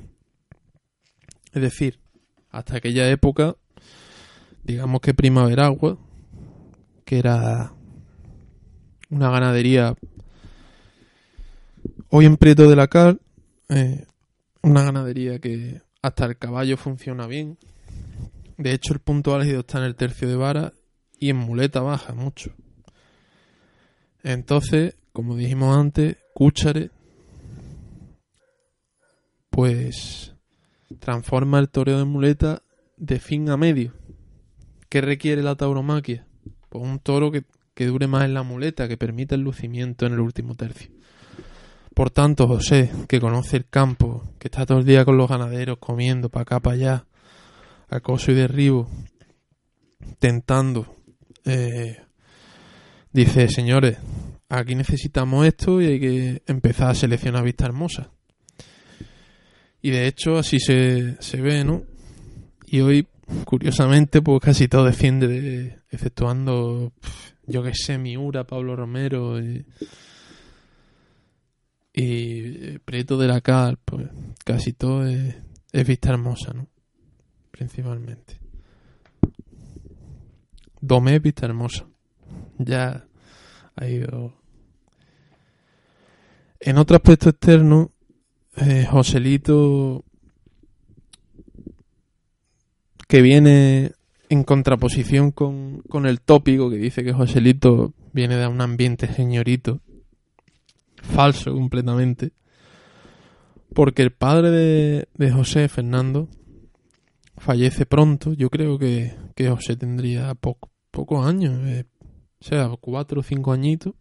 [1.53, 1.99] Es decir,
[2.57, 3.55] hasta aquella época,
[4.63, 5.97] digamos que Primaveragua,
[7.05, 7.71] que era
[9.09, 9.95] una ganadería
[12.09, 13.21] hoy en Prieto de la Cal,
[13.69, 14.05] eh,
[14.63, 17.59] una ganadería que hasta el caballo funciona bien,
[18.57, 20.73] de hecho, el punto álgido está en el tercio de vara
[21.19, 22.55] y en muleta baja mucho.
[24.23, 26.89] Entonces, como dijimos antes, Cúchare
[29.51, 30.33] pues
[30.99, 32.63] transforma el toreo de muleta
[32.97, 33.93] de fin a medio.
[34.89, 36.25] ¿Qué requiere la tauromaquia?
[36.69, 40.13] Pues un toro que, que dure más en la muleta, que permita el lucimiento en
[40.13, 40.91] el último tercio.
[41.93, 45.79] Por tanto, José, que conoce el campo, que está todo el día con los ganaderos
[45.79, 47.05] comiendo para acá, para allá,
[47.89, 48.87] acoso y derribo,
[50.19, 50.95] tentando.
[51.43, 51.97] Eh,
[53.11, 53.97] dice, señores,
[54.47, 58.11] aquí necesitamos esto y hay que empezar a seleccionar vista hermosa.
[59.81, 61.83] Y de hecho así se, se ve, ¿no?
[62.65, 63.07] Y hoy,
[63.45, 66.91] curiosamente, pues casi todo defiende, de, exceptuando,
[67.45, 69.65] yo que sé, Miura, Pablo Romero y,
[71.93, 74.09] y Preto de la Cal, pues
[74.43, 75.35] casi todo es,
[75.71, 76.67] es vista hermosa, ¿no?
[77.57, 78.39] principalmente.
[80.79, 81.87] Domé Vista Hermosa.
[82.59, 83.07] Ya
[83.75, 84.33] ha ido.
[86.59, 87.91] En otro aspecto externo,
[88.57, 90.03] eh, Joselito,
[93.07, 93.91] que viene
[94.29, 99.79] en contraposición con, con el tópico que dice que Joselito viene de un ambiente señorito,
[101.01, 102.31] falso completamente,
[103.73, 106.27] porque el padre de, de José, Fernando,
[107.37, 108.33] fallece pronto.
[108.33, 111.85] Yo creo que, que José tendría pocos años, eh,
[112.39, 113.93] o sea, cuatro o cinco añitos.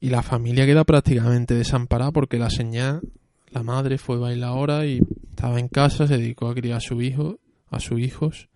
[0.00, 3.02] Y la familia queda prácticamente desamparada porque la señal,
[3.50, 7.38] la madre fue bailadora y estaba en casa, se dedicó a criar a su hijo,
[7.70, 8.48] a sus hijos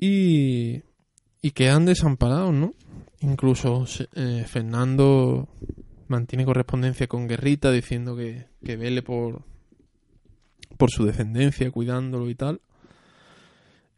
[0.00, 0.82] y,
[1.42, 2.74] y quedan desamparados, ¿no?
[3.20, 5.48] Incluso eh, Fernando
[6.08, 9.42] mantiene correspondencia con Guerrita diciendo que, que vele por,
[10.78, 12.62] por su descendencia, cuidándolo y tal.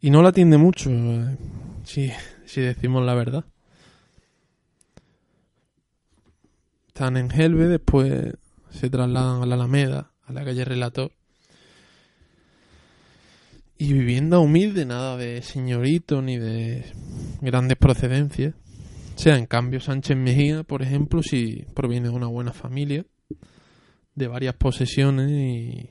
[0.01, 1.37] Y no la atiende mucho, eh,
[1.85, 2.11] si,
[2.45, 3.45] si decimos la verdad.
[6.93, 8.35] Están en Helve, después
[8.69, 11.11] se trasladan a la Alameda, a la calle Relator.
[13.79, 16.85] Y vivienda humilde, nada de señorito ni de
[17.41, 18.53] grandes procedencias.
[19.15, 23.03] O sea, en cambio, Sánchez Mejía, por ejemplo, si proviene de una buena familia,
[24.13, 25.89] de varias posesiones y,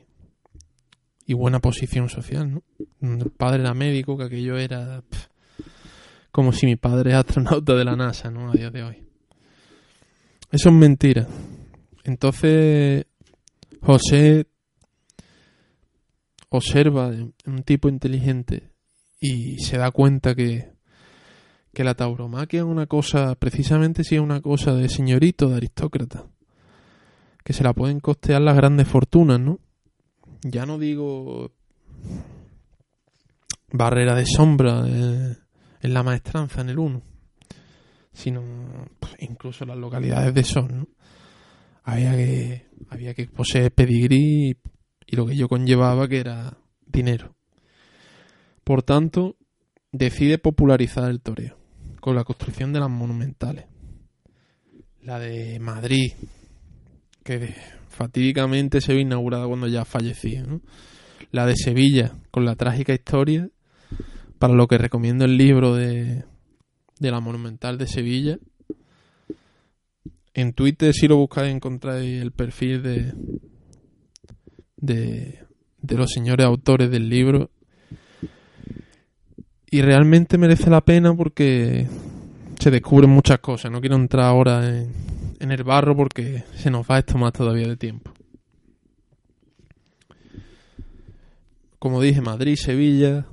[1.26, 2.62] y buena posición social, ¿no?
[3.00, 5.03] El padre era médico, que aquello era
[6.30, 8.53] como si mi padre es astronauta de la NASA, ¿no?
[8.53, 9.12] A día de hoy.
[10.53, 11.26] Eso es mentira.
[12.05, 13.07] Entonces,
[13.80, 14.46] José
[16.50, 18.70] observa un tipo inteligente
[19.18, 20.72] y se da cuenta que
[21.72, 26.26] que la tauromaquia es una cosa, precisamente si es una cosa de señorito, de aristócrata,
[27.42, 29.59] que se la pueden costear las grandes fortunas, ¿no?
[30.42, 31.53] Ya no digo
[33.70, 35.36] barrera de sombra eh,
[35.80, 37.03] en la maestranza, en el 1,
[38.13, 38.43] sino
[39.01, 40.89] pues, incluso las localidades de Son, ¿no?
[41.85, 44.57] Había que, había que poseer pedigrí
[45.07, 46.57] y lo que yo conllevaba que era
[46.87, 47.35] dinero.
[48.63, 49.37] Por tanto,
[49.91, 51.59] decide popularizar el toreo
[52.01, 53.67] con la construcción de las monumentales.
[55.03, 56.13] La de Madrid,
[57.25, 57.55] que
[57.89, 60.45] fatídicamente se vio inaugurada cuando ya fallecía.
[61.33, 63.49] La de Sevilla, con la trágica historia,
[64.39, 66.25] para lo que recomiendo el libro de,
[67.03, 68.38] de la monumental de Sevilla.
[70.34, 73.12] En Twitter, si lo buscáis, encontráis el perfil de,
[74.76, 75.40] de,
[75.78, 77.50] de los señores autores del libro
[79.68, 81.88] y realmente merece la pena porque
[82.59, 83.72] se descubren muchas cosas.
[83.72, 84.92] No quiero entrar ahora en,
[85.40, 88.12] en el barro porque se nos va esto más todavía de tiempo.
[91.80, 93.26] Como dije, Madrid, Sevilla,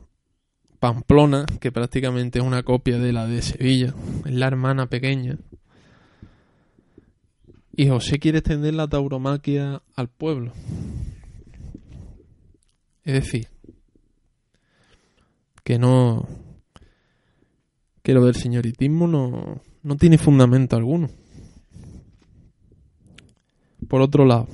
[0.79, 3.93] Pamplona, que prácticamente es una copia de la de Sevilla,
[4.25, 5.37] es la hermana pequeña.
[7.75, 10.53] Y José quiere extender la tauromaquia al pueblo.
[13.03, 13.47] Es decir,
[15.63, 16.27] que no
[18.01, 21.09] que lo del señoritismo no, no tiene fundamento alguno.
[23.87, 24.47] Por otro lado,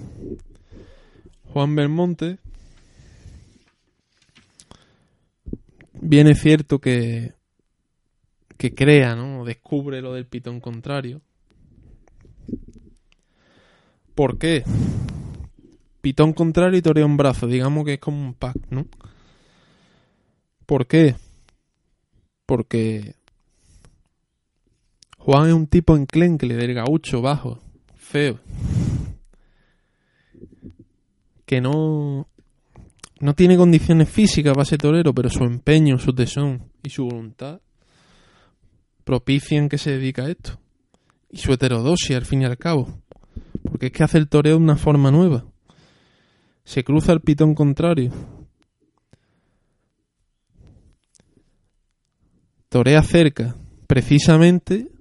[1.53, 2.39] Juan Belmonte
[6.01, 7.33] viene cierto que
[8.57, 9.43] que crea, ¿no?
[9.45, 11.21] Descubre lo del pitón contrario.
[14.13, 14.63] ¿Por qué?
[16.01, 18.87] Pitón contrario y torea un brazo, digamos que es como un pack, ¿no?
[20.65, 21.15] ¿Por qué?
[22.45, 23.15] Porque
[25.17, 27.59] Juan es un tipo enclencle del gaucho bajo,
[27.95, 28.39] feo.
[31.45, 32.27] Que no
[33.25, 37.59] no tiene condiciones físicas para ser torero, pero su empeño, su tesón y su voluntad
[39.03, 40.59] propician que se dedica a esto.
[41.31, 43.01] Y su heterodosia, al fin y al cabo.
[43.63, 45.43] Porque es que hace el toreo de una forma nueva.
[46.65, 48.11] Se cruza el pitón contrario,
[52.69, 53.55] torea cerca,
[53.87, 54.91] precisamente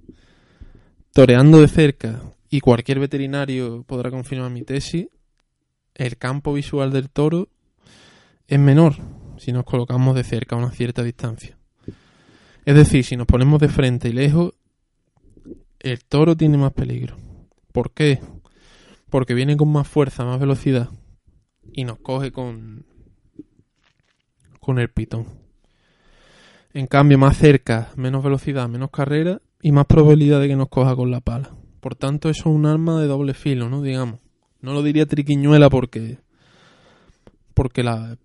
[1.13, 5.09] toreando de cerca, y cualquier veterinario podrá confirmar mi tesis,
[5.93, 7.49] el campo visual del toro
[8.47, 8.95] es menor
[9.37, 11.57] si nos colocamos de cerca a una cierta distancia.
[12.65, 14.53] Es decir, si nos ponemos de frente y lejos,
[15.79, 17.15] el toro tiene más peligro.
[17.71, 18.19] ¿Por qué?
[19.09, 20.89] Porque viene con más fuerza, más velocidad
[21.73, 22.85] y nos coge con
[24.59, 25.27] con el pitón.
[26.73, 30.95] En cambio, más cerca, menos velocidad, menos carrera y más probabilidad de que nos coja
[30.95, 31.51] con la pala.
[31.79, 33.83] Por tanto, eso es un arma de doble filo, ¿no?
[33.83, 34.19] Digamos.
[34.59, 36.17] No lo diría triquiñuela porque.
[37.55, 38.19] Porque la.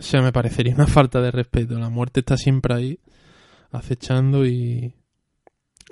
[0.00, 1.78] se, me parecería una falta de respeto.
[1.78, 3.00] La muerte está siempre ahí,
[3.70, 4.92] acechando y.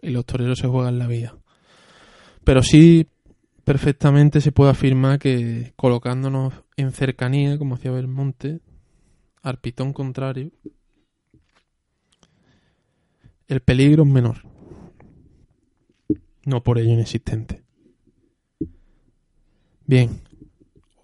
[0.03, 1.35] Y los toreros se juegan la vida.
[2.45, 3.09] Pero sí,
[3.65, 8.61] perfectamente se puede afirmar que colocándonos en cercanía, como hacía Belmonte,
[9.41, 10.51] al pitón contrario,
[13.49, 14.37] el peligro es menor.
[16.45, 17.63] No por ello inexistente.
[19.87, 20.21] Bien,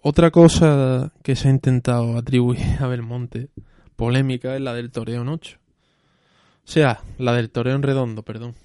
[0.01, 3.49] otra cosa que se ha intentado atribuir a Belmonte,
[3.95, 5.57] polémica, es la del toreo en 8.
[6.65, 8.55] O sea, la del toreo en redondo, perdón.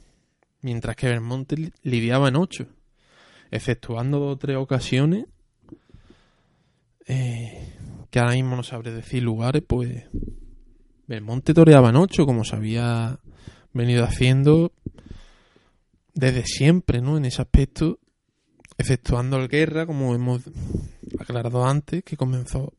[0.63, 2.67] mientras que Belmonte lidiaba en ocho,
[3.51, 5.27] exceptuando dos o tres ocasiones,
[7.07, 7.75] eh,
[8.11, 10.05] que ahora mismo no sabré decir lugares, pues
[11.07, 13.21] Belmonte toreaba en ocho, como se había
[13.73, 14.73] venido haciendo
[16.15, 17.17] desde siempre, ¿no?
[17.17, 18.01] En ese aspecto,
[18.79, 20.43] exceptuando el Guerra, como hemos
[21.19, 22.73] aclarado antes, que comenzó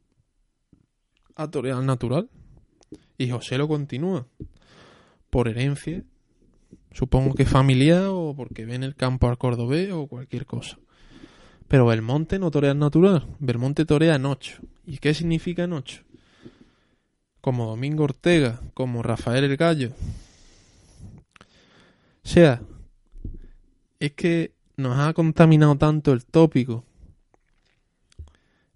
[1.36, 2.30] a torear natural.
[3.18, 4.28] Y José lo continúa.
[5.30, 6.04] Por herencia.
[6.92, 10.78] Supongo que familiar o porque ve en el campo al cordobés o cualquier cosa.
[11.68, 13.28] Pero Belmonte no torea natural.
[13.40, 14.62] Belmonte torea en ocho.
[14.86, 16.04] ¿Y qué significa en ocho?
[17.42, 19.92] Como Domingo Ortega, como Rafael el Gallo.
[22.24, 22.62] O sea,
[24.00, 26.84] es que nos ha contaminado tanto el tópico,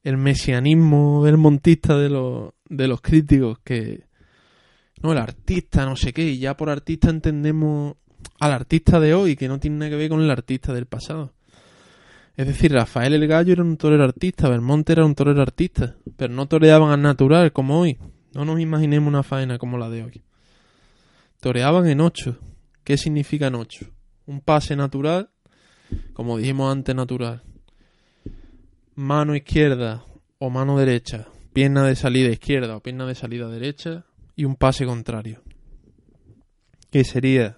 [0.04, 4.06] el mesianismo belmontista de los, de los críticos, que
[5.02, 7.96] no, el artista, no sé qué, y ya por artista entendemos
[8.40, 11.34] al artista de hoy, que no tiene nada que ver con el artista del pasado.
[12.38, 16.34] Es decir, Rafael el Gallo era un torero artista, Belmonte era un torero artista, pero
[16.34, 17.98] no toreaban al natural como hoy.
[18.34, 20.24] No nos imaginemos una faena como la de hoy.
[21.40, 22.40] Toreaban en ocho.
[22.84, 23.88] ¿Qué significa ocho?
[24.26, 25.30] Un pase natural,
[26.14, 27.44] como dijimos antes, natural.
[28.96, 30.06] Mano izquierda
[30.40, 34.86] o mano derecha, pierna de salida izquierda o pierna de salida derecha y un pase
[34.86, 35.42] contrario.
[36.92, 37.58] ¿Qué sería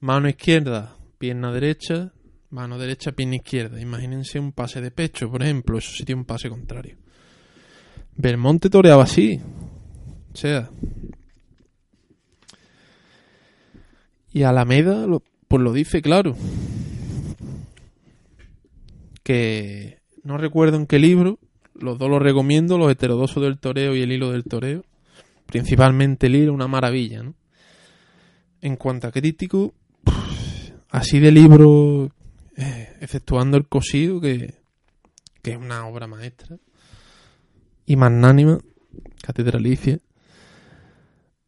[0.00, 2.12] mano izquierda, pierna derecha,
[2.50, 3.80] mano derecha, pierna izquierda.
[3.80, 6.96] Imagínense un pase de pecho, por ejemplo, eso sería un pase contrario.
[8.16, 9.40] Belmonte toreaba así.
[10.32, 10.70] O sea.
[14.32, 15.06] Y Alameda,
[15.48, 16.36] pues lo dice claro.
[19.22, 19.95] Que
[20.26, 21.38] no recuerdo en qué libro,
[21.72, 24.84] los dos los recomiendo, los heterodosos del toreo y el hilo del toreo.
[25.46, 27.34] Principalmente el hilo, una maravilla, ¿no?
[28.60, 29.72] En cuanto a crítico,
[30.90, 32.10] así de libro,
[32.56, 34.54] eh, efectuando el cosido, que,
[35.42, 36.56] que es una obra maestra
[37.86, 38.58] y magnánima,
[39.22, 40.00] catedralicia.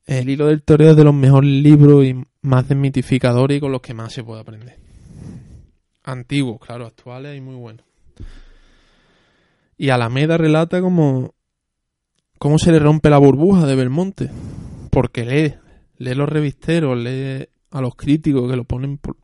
[0.07, 3.81] El hilo del toreo es de los mejores libros y más desmitificadores y con los
[3.81, 4.79] que más se puede aprender.
[6.05, 7.89] Antiguos, claro, actuales y muy buenos.
[9.79, 11.35] Y Alameda relata como
[12.39, 14.31] cómo se le rompe la burbuja de Belmonte.
[14.91, 15.55] Porque lee,
[15.97, 19.16] lee los revisteros, lee a los críticos que lo ponen por,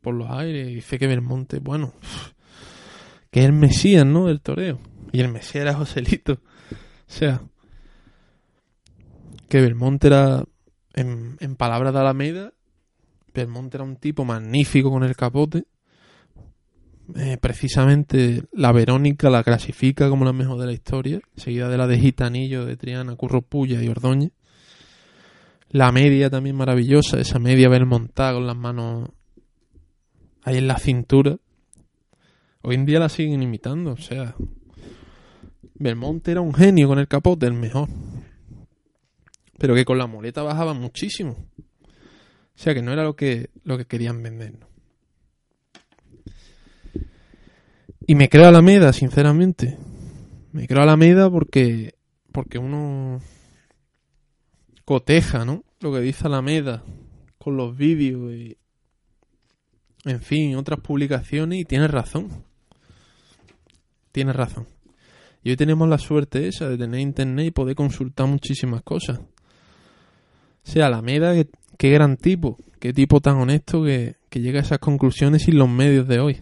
[0.00, 1.94] por los aires y dice que Belmonte, bueno,
[3.30, 4.26] que es el Mesías, ¿no?
[4.26, 4.78] Del toreo.
[5.10, 6.34] Y el Mesías era Joselito.
[6.34, 7.40] O sea,
[9.48, 10.44] que Belmonte era,
[10.94, 12.52] en, en palabras de Alameda,
[13.32, 15.64] Belmonte era un tipo magnífico con el capote.
[17.16, 21.86] Eh, precisamente la Verónica la clasifica como la mejor de la historia, seguida de la
[21.86, 24.32] de Gitanillo, de Triana, Curro Puya y Ordóñez.
[25.68, 29.10] La media también maravillosa, esa media belmontada con las manos
[30.44, 31.36] ahí en la cintura.
[32.62, 34.34] Hoy en día la siguen imitando, o sea,
[35.74, 37.88] Belmonte era un genio con el capote, el mejor.
[39.58, 41.36] Pero que con la muleta bajaba muchísimo.
[41.52, 44.73] O sea que no era lo que, lo que querían vendernos.
[48.06, 49.78] Y me creo Alameda, sinceramente.
[50.52, 51.94] Me creo Alameda porque,
[52.32, 53.20] porque uno
[54.84, 55.64] coteja, ¿no?
[55.80, 56.82] Lo que dice Alameda
[57.38, 58.56] con los vídeos y,
[60.04, 62.28] en fin, otras publicaciones y tiene razón.
[64.12, 64.66] Tiene razón.
[65.42, 69.18] Y hoy tenemos la suerte esa de tener internet y poder consultar muchísimas cosas.
[69.18, 74.62] O sea, Alameda, qué, qué gran tipo, qué tipo tan honesto que, que, llega a
[74.62, 76.40] esas conclusiones sin los medios de hoy.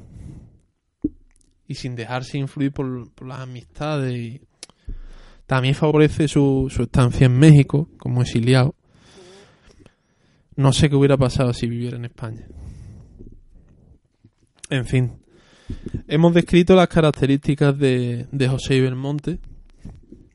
[1.67, 4.15] Y sin dejarse influir por, las amistades.
[4.15, 4.41] Y
[5.47, 8.75] también favorece su, estancia en México como exiliado.
[10.57, 12.47] No sé qué hubiera pasado si viviera en España.
[14.69, 15.23] En fin,
[16.09, 19.39] Hemos descrito las características de, de José Belmonte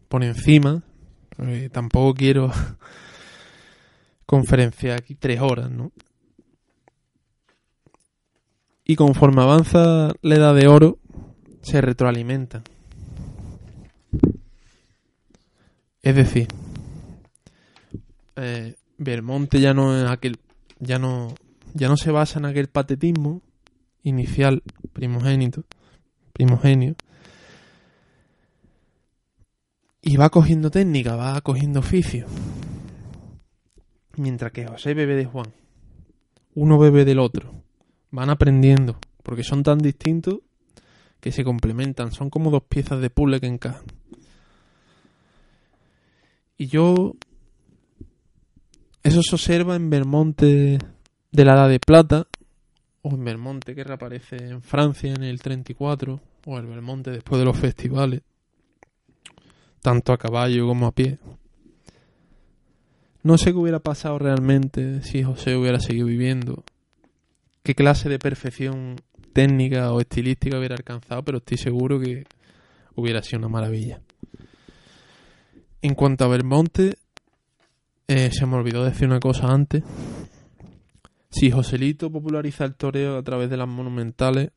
[0.08, 0.84] por encima.
[1.72, 2.52] tampoco quiero
[4.26, 5.92] conferenciar aquí tres horas, ¿no?
[8.86, 10.98] Y conforme avanza la edad de oro,
[11.68, 12.64] se retroalimenta.
[16.02, 16.48] Es decir,
[18.38, 20.40] eh, Belmonte ya no es aquel,
[20.80, 21.36] ya no,
[21.74, 23.42] ya no se basa en aquel patetismo
[24.04, 24.64] inicial
[24.94, 25.66] primogénito,
[26.32, 26.96] primogenio,
[30.02, 32.28] y va cogiendo técnica, va cogiendo oficio.
[34.16, 35.52] Mientras que José bebe de Juan,
[36.56, 37.52] uno bebe del otro,
[38.10, 40.47] van aprendiendo, porque son tan distintos
[41.20, 43.86] que se complementan, son como dos piezas de puzzle que encajan.
[46.58, 47.16] Y yo
[49.04, 50.80] eso se observa en Belmonte
[51.32, 52.28] de la Edad de Plata,
[53.04, 57.46] o en Belmonte que reaparece en Francia en el 34, o el Belmonte después de
[57.46, 58.22] los festivales,
[59.82, 61.20] tanto a caballo como a pie.
[63.24, 66.64] No sé qué hubiera pasado realmente si José hubiera seguido viviendo,
[67.64, 68.98] qué clase de perfección
[69.38, 72.24] técnica o estilística hubiera alcanzado, pero estoy seguro que
[72.96, 74.02] hubiera sido una maravilla.
[75.80, 76.98] En cuanto a Belmonte,
[78.08, 79.84] eh, se me olvidó decir una cosa antes.
[81.30, 84.50] Si Joselito populariza el toreo a través de las monumentales,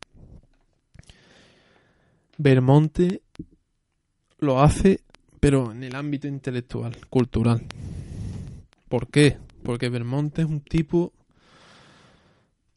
[2.39, 3.21] Belmonte
[4.39, 5.01] lo hace,
[5.41, 7.67] pero en el ámbito intelectual, cultural.
[8.89, 9.37] ¿Por qué?
[9.63, 11.13] Porque Belmonte es un tipo,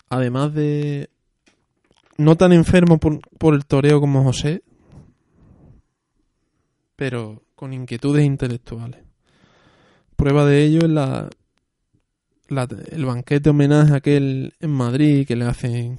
[0.09, 1.12] además de
[2.23, 4.63] no tan enfermo por, por el toreo como José,
[6.95, 9.01] pero con inquietudes intelectuales.
[10.15, 11.29] Prueba de ello es la,
[12.49, 15.97] el banquete homenaje aquel en Madrid que le hacen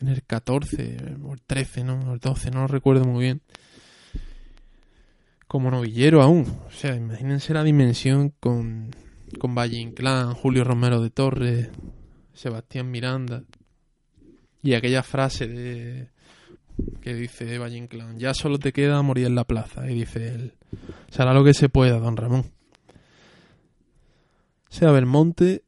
[0.00, 2.12] en el 14 o el 13, ¿no?
[2.12, 3.42] el 12, no lo recuerdo muy bien.
[5.46, 6.46] Como novillero aún.
[6.66, 8.90] O sea, imagínense la dimensión con,
[9.38, 11.68] con Valle Inclán, Julio Romero de Torres,
[12.34, 13.42] Sebastián Miranda.
[14.62, 16.08] Y aquella frase de
[17.00, 19.90] que dice Valle Inclán, ya solo te queda morir en la plaza.
[19.90, 20.54] Y dice él,
[21.10, 22.44] será lo que se pueda, don Ramón.
[24.68, 25.64] Sea, Belmonte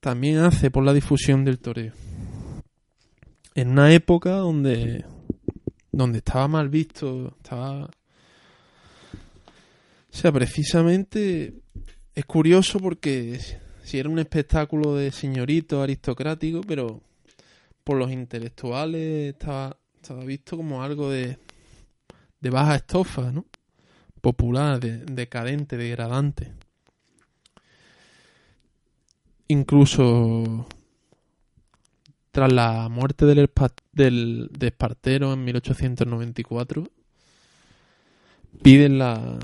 [0.00, 1.92] también hace por la difusión del toreo.
[3.54, 5.04] En una época donde,
[5.92, 7.90] donde estaba mal visto, estaba...
[10.12, 11.54] O sea, precisamente
[12.14, 13.38] es curioso porque
[13.84, 17.00] si era un espectáculo de señorito aristocrático, pero
[17.90, 21.38] por los intelectuales estaba, estaba visto como algo de,
[22.38, 23.46] de baja estofa, ¿no?
[24.20, 26.52] Popular, de, decadente, degradante
[29.48, 30.68] incluso
[32.30, 33.50] tras la muerte del,
[33.90, 36.84] del de Espartero en 1894,
[38.62, 39.40] piden la,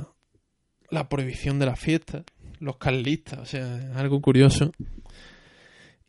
[0.90, 2.22] la prohibición de la fiesta,
[2.60, 4.70] los carlistas, o sea, algo curioso.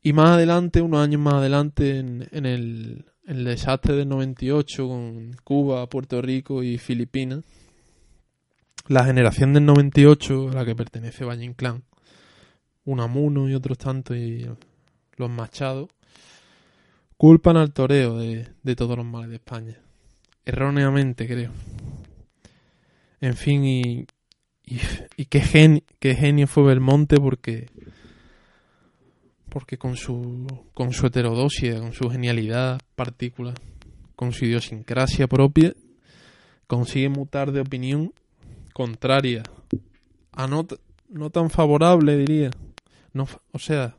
[0.07, 5.35] Y más adelante, unos años más adelante, en, en el, el desastre del 98 con
[5.43, 7.43] Cuba, Puerto Rico y Filipinas,
[8.87, 11.83] la generación del 98 a la que pertenece Valle Inclán,
[12.85, 14.47] Unamuno y otros tantos y
[15.17, 15.89] los Machados,
[17.17, 19.77] culpan al toreo de, todos los males de España.
[20.45, 21.51] Erróneamente, creo.
[23.19, 24.07] En fin, y,
[24.63, 27.67] y, qué, genio fue Belmonte porque
[29.49, 33.55] porque con su con su heterodosia, con su genialidad particular,
[34.15, 35.73] con su idiosincrasia propia,
[36.67, 38.13] consigue mutar de opinión
[38.73, 39.43] contraria
[40.33, 40.67] a no,
[41.09, 42.51] no tan favorable, diría,
[43.13, 43.97] no, o sea,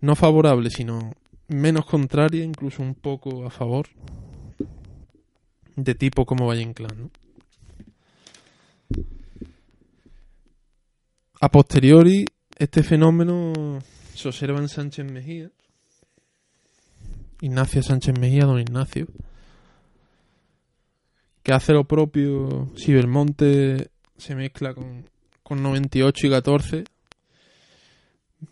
[0.00, 1.12] no favorable, sino
[1.46, 3.86] menos contraria, incluso un poco a favor,
[5.76, 7.10] de tipo como Valle Inclán.
[11.40, 12.26] A posteriori,
[12.60, 13.80] este fenómeno
[14.14, 15.50] se observa en Sánchez Mejía,
[17.40, 19.08] Ignacio Sánchez Mejía, don Ignacio,
[21.42, 25.08] que hace lo propio si Belmonte se mezcla con,
[25.42, 26.84] con 98 y 14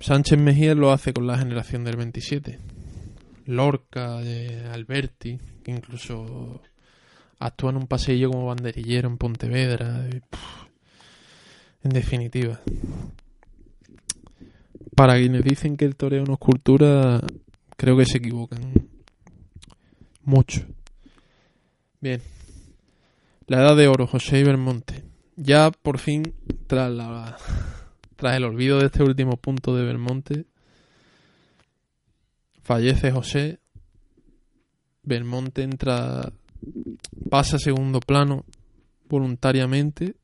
[0.01, 2.59] Sánchez Mejía lo hace con la generación del 27.
[3.45, 4.19] Lorca,
[4.73, 6.63] Alberti, que incluso
[7.39, 10.09] actúa en un pasillo como banderillero en Pontevedra.
[11.83, 12.61] en definitiva.
[14.99, 17.21] Para quienes dicen que el toreo no es cultura,
[17.77, 18.73] creo que se equivocan.
[20.25, 20.67] Mucho.
[22.01, 22.21] Bien.
[23.47, 25.05] La edad de oro, José Ibermonte.
[25.37, 26.35] Ya por fin,
[26.67, 27.37] tras la
[28.17, 30.47] tras el olvido de este último punto de Belmonte,
[32.65, 33.61] fallece José.
[35.05, 36.33] Belmonte entra,
[37.31, 38.45] pasa a segundo plano
[39.09, 40.17] voluntariamente,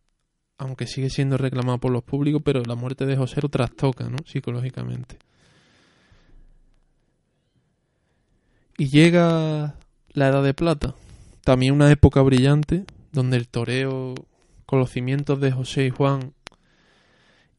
[0.58, 4.18] aunque sigue siendo reclamado por los públicos, pero la muerte de José lo trastoca, ¿no?
[4.26, 5.18] Psicológicamente.
[8.76, 9.76] Y llega
[10.12, 10.94] la Edad de Plata,
[11.42, 14.14] también una época brillante, donde el toreo,
[14.66, 16.32] conocimientos de José y Juan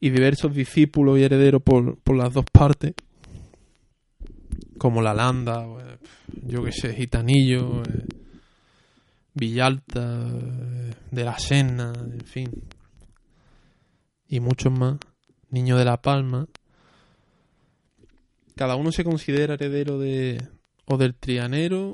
[0.00, 2.94] y diversos discípulos y herederos por, por las dos partes,
[4.78, 5.98] como La Landa, eh,
[6.44, 8.04] yo que sé, Gitanillo, eh,
[9.32, 12.50] Villalta, eh, de la Sena, en fin,
[14.28, 14.98] y muchos más,
[15.50, 16.46] Niño de la Palma.
[18.56, 20.42] Cada uno se considera heredero de
[20.86, 21.92] o del Trianero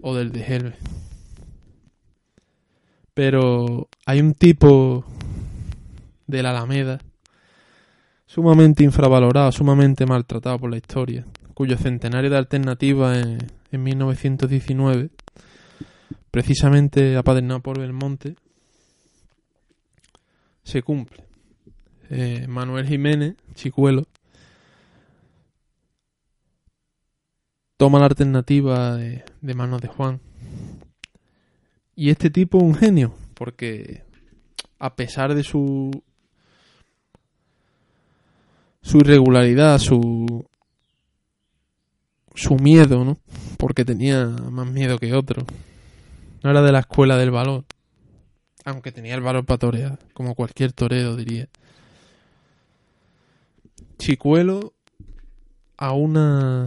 [0.00, 0.76] o del de Helve.
[3.14, 5.04] Pero hay un tipo
[6.26, 6.98] de la Alameda,
[8.26, 11.24] sumamente infravalorado, sumamente maltratado por la historia,
[11.54, 13.38] cuyo centenario de alternativa en,
[13.70, 15.10] en 1919,
[16.30, 18.36] precisamente apadrinado por Belmonte,
[20.66, 21.24] se cumple.
[22.10, 24.04] Eh, Manuel Jiménez, Chicuelo,
[27.76, 30.20] toma la alternativa de, de manos de Juan.
[31.94, 34.02] Y este tipo es un genio, porque
[34.80, 36.02] a pesar de su
[38.82, 40.46] su irregularidad, su
[42.34, 43.18] su miedo, ¿no?
[43.56, 45.46] Porque tenía más miedo que otro.
[46.42, 47.64] No era de la escuela del valor.
[48.66, 51.48] Aunque tenía el valor para torear, como cualquier torero diría.
[53.96, 54.74] Chicuelo
[55.76, 56.64] a una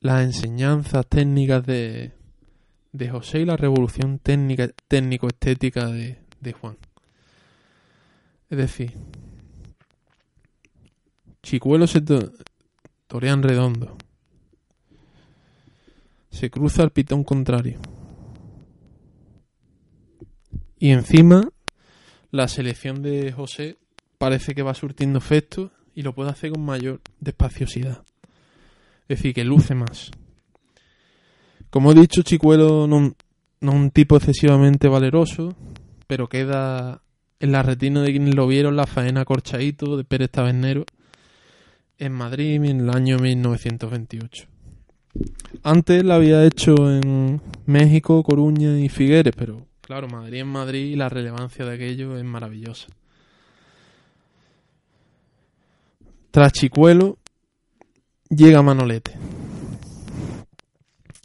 [0.00, 2.12] las enseñanzas técnicas de,
[2.92, 6.76] de José y la revolución técnica técnico-estética de, de Juan.
[8.48, 8.92] Es decir,
[11.42, 12.32] Chicuelo se to
[13.08, 13.96] torean redondo.
[16.30, 17.80] Se cruza el pitón contrario.
[20.78, 21.48] Y encima,
[22.30, 23.76] la selección de José
[24.18, 28.02] parece que va surtiendo efecto y lo puede hacer con mayor despaciosidad.
[29.08, 30.10] Es decir, que luce más.
[31.70, 33.14] Como he dicho, Chicuelo no,
[33.60, 35.56] no es un tipo excesivamente valeroso,
[36.06, 37.02] pero queda
[37.40, 40.84] en la retina de quienes lo vieron la faena Corchaito de Pérez Tabernero
[41.98, 44.46] en Madrid en el año 1928.
[45.62, 50.96] Antes la había hecho en México, Coruña y Figueres, pero claro, Madrid en Madrid y
[50.96, 52.88] la relevancia de aquello es maravillosa.
[56.30, 57.16] Tras Chicuelo
[58.28, 59.12] llega Manolete.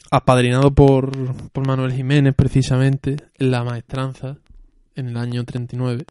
[0.10, 1.12] Apadrinado por,
[1.50, 4.38] por Manuel Jiménez precisamente en la maestranza
[4.96, 6.06] en el año 39.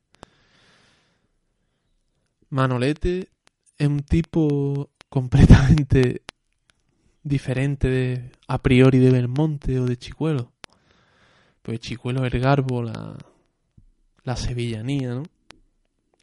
[2.50, 3.30] Manolete
[3.78, 6.20] es un tipo completamente
[7.22, 10.51] diferente de, a priori de Belmonte o de Chicuelo.
[11.62, 13.16] Pues Chicuelo el garbo, la,
[14.24, 15.22] la sevillanía, ¿no?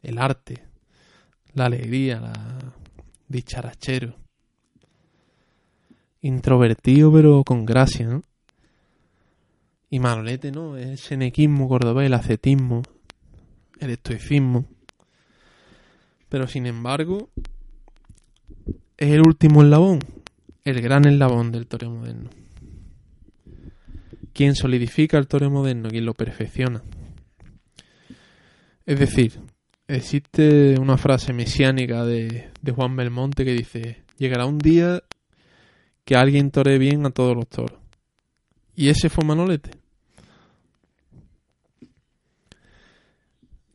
[0.01, 0.63] El arte,
[1.53, 2.73] la alegría, la
[3.27, 4.15] dicharachero.
[6.21, 8.23] Introvertido pero con gracia, ¿no?
[9.89, 10.77] Y Manolete, ¿no?
[10.77, 12.83] El senequismo cordobés, el ascetismo,
[13.79, 14.65] el estoicismo.
[16.27, 17.29] Pero sin embargo,
[18.97, 19.99] es el último eslabón,
[20.63, 22.29] el gran eslabón del toreo moderno.
[24.39, 26.81] Quien solidifica el toreo moderno, quien lo perfecciona.
[28.85, 29.37] Es decir,
[29.85, 35.03] existe una frase mesiánica de, Juan Belmonte que dice, llegará un día
[36.05, 37.77] que alguien toree bien a todos los toros.
[38.77, 39.71] Y ese fue Manolete.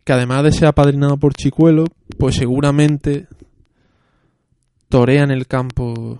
[0.02, 1.84] Que además de ser apadrinado por Chicuelo,
[2.18, 3.28] pues seguramente
[4.88, 6.18] torea en el campo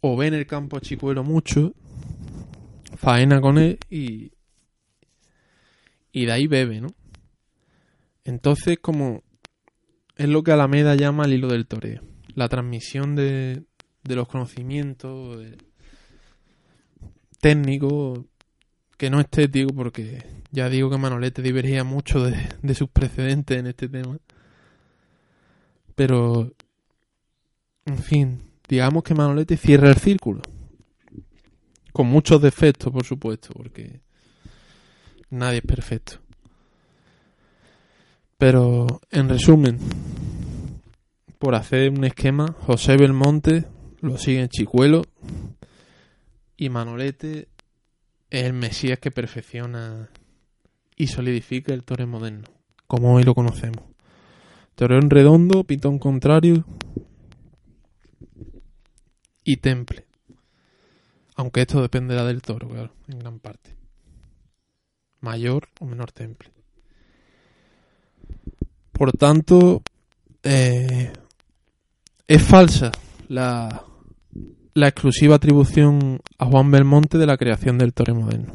[0.00, 1.72] o ve en el campo a Chicuelo mucho,
[2.96, 4.32] faena con él y,
[6.12, 6.88] y de ahí bebe, ¿no?
[8.24, 9.22] Entonces, como
[10.16, 12.02] es lo que Alameda llama el hilo del toreo,
[12.34, 13.62] la transmisión de,
[14.04, 15.44] de los conocimientos
[17.40, 18.20] técnicos,
[18.96, 23.68] que no estético, porque ya digo que Manolete divergía mucho de, de sus precedentes en
[23.68, 24.18] este tema.
[25.94, 26.52] Pero,
[27.86, 30.42] en fin, digamos que Manolete cierra el círculo.
[31.98, 34.02] Con muchos defectos, por supuesto, porque
[35.30, 36.20] nadie es perfecto.
[38.36, 39.80] Pero, en resumen,
[41.40, 43.64] por hacer un esquema, José Belmonte
[44.00, 45.02] lo sigue en Chicuelo
[46.56, 47.48] y Manolete
[48.30, 50.08] es el Mesías que perfecciona
[50.94, 52.46] y solidifica el toreo moderno,
[52.86, 53.82] como hoy lo conocemos.
[54.76, 56.64] Toreo en redondo, pitón contrario
[59.42, 60.07] y temple.
[61.38, 63.76] Aunque esto dependerá del toro, claro, en gran parte.
[65.20, 66.50] Mayor o menor temple.
[68.90, 69.82] Por tanto,
[70.42, 71.12] eh,
[72.26, 72.90] es falsa
[73.28, 73.84] la,
[74.74, 78.54] la exclusiva atribución a Juan Belmonte de la creación del toreo moderno.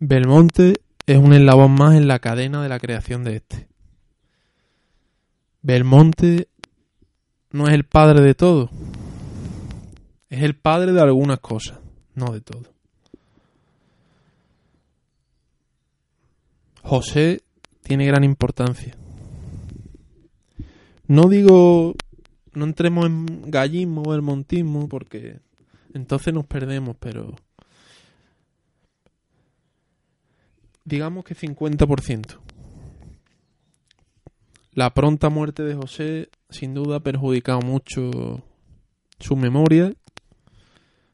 [0.00, 3.68] Belmonte es un eslabón más en la cadena de la creación de este.
[5.62, 6.48] Belmonte
[7.52, 8.68] no es el padre de todo,
[10.30, 11.80] es el padre de algunas cosas,
[12.14, 12.72] no de todo.
[16.82, 17.42] José
[17.82, 18.96] tiene gran importancia.
[21.06, 21.94] No digo,
[22.52, 25.40] no entremos en gallismo o el montismo porque
[25.92, 27.34] entonces nos perdemos, pero
[30.84, 32.38] digamos que 50%.
[34.72, 38.42] la pronta muerte de José sin duda ha perjudicado mucho
[39.18, 39.92] su memoria,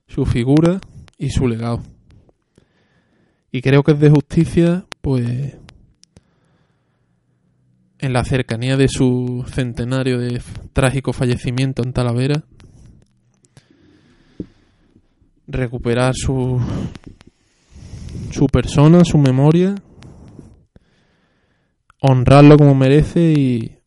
[0.06, 0.80] su figura
[1.18, 1.82] y su legado.
[3.50, 5.56] Y creo que es de justicia, pues,
[7.98, 10.40] en la cercanía de su centenario de
[10.72, 12.44] trágico fallecimiento en Talavera,
[15.46, 16.60] recuperar su
[18.30, 19.74] su persona, su memoria,
[22.00, 23.78] honrarlo como merece y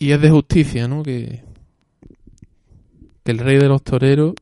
[0.00, 1.02] y es de justicia, ¿no?
[1.02, 1.44] Que
[3.24, 4.34] que el rey de los toreros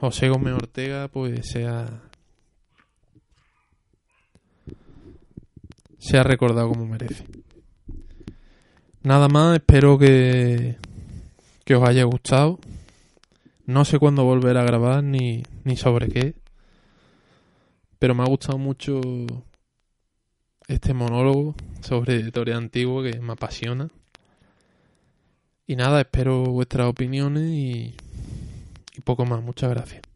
[0.00, 2.02] José Gómez Ortega pues sea
[5.98, 7.26] sea recordado como merece.
[9.02, 10.76] Nada más, espero que
[11.64, 12.58] que os haya gustado.
[13.66, 16.34] No sé cuándo volver a grabar ni, ni sobre qué.
[17.98, 19.00] Pero me ha gustado mucho
[20.66, 23.88] este monólogo sobre Torre Antiguo que me apasiona.
[25.66, 27.94] Y nada, espero vuestras opiniones y
[29.00, 29.42] poco más.
[29.42, 30.09] Muchas gracias.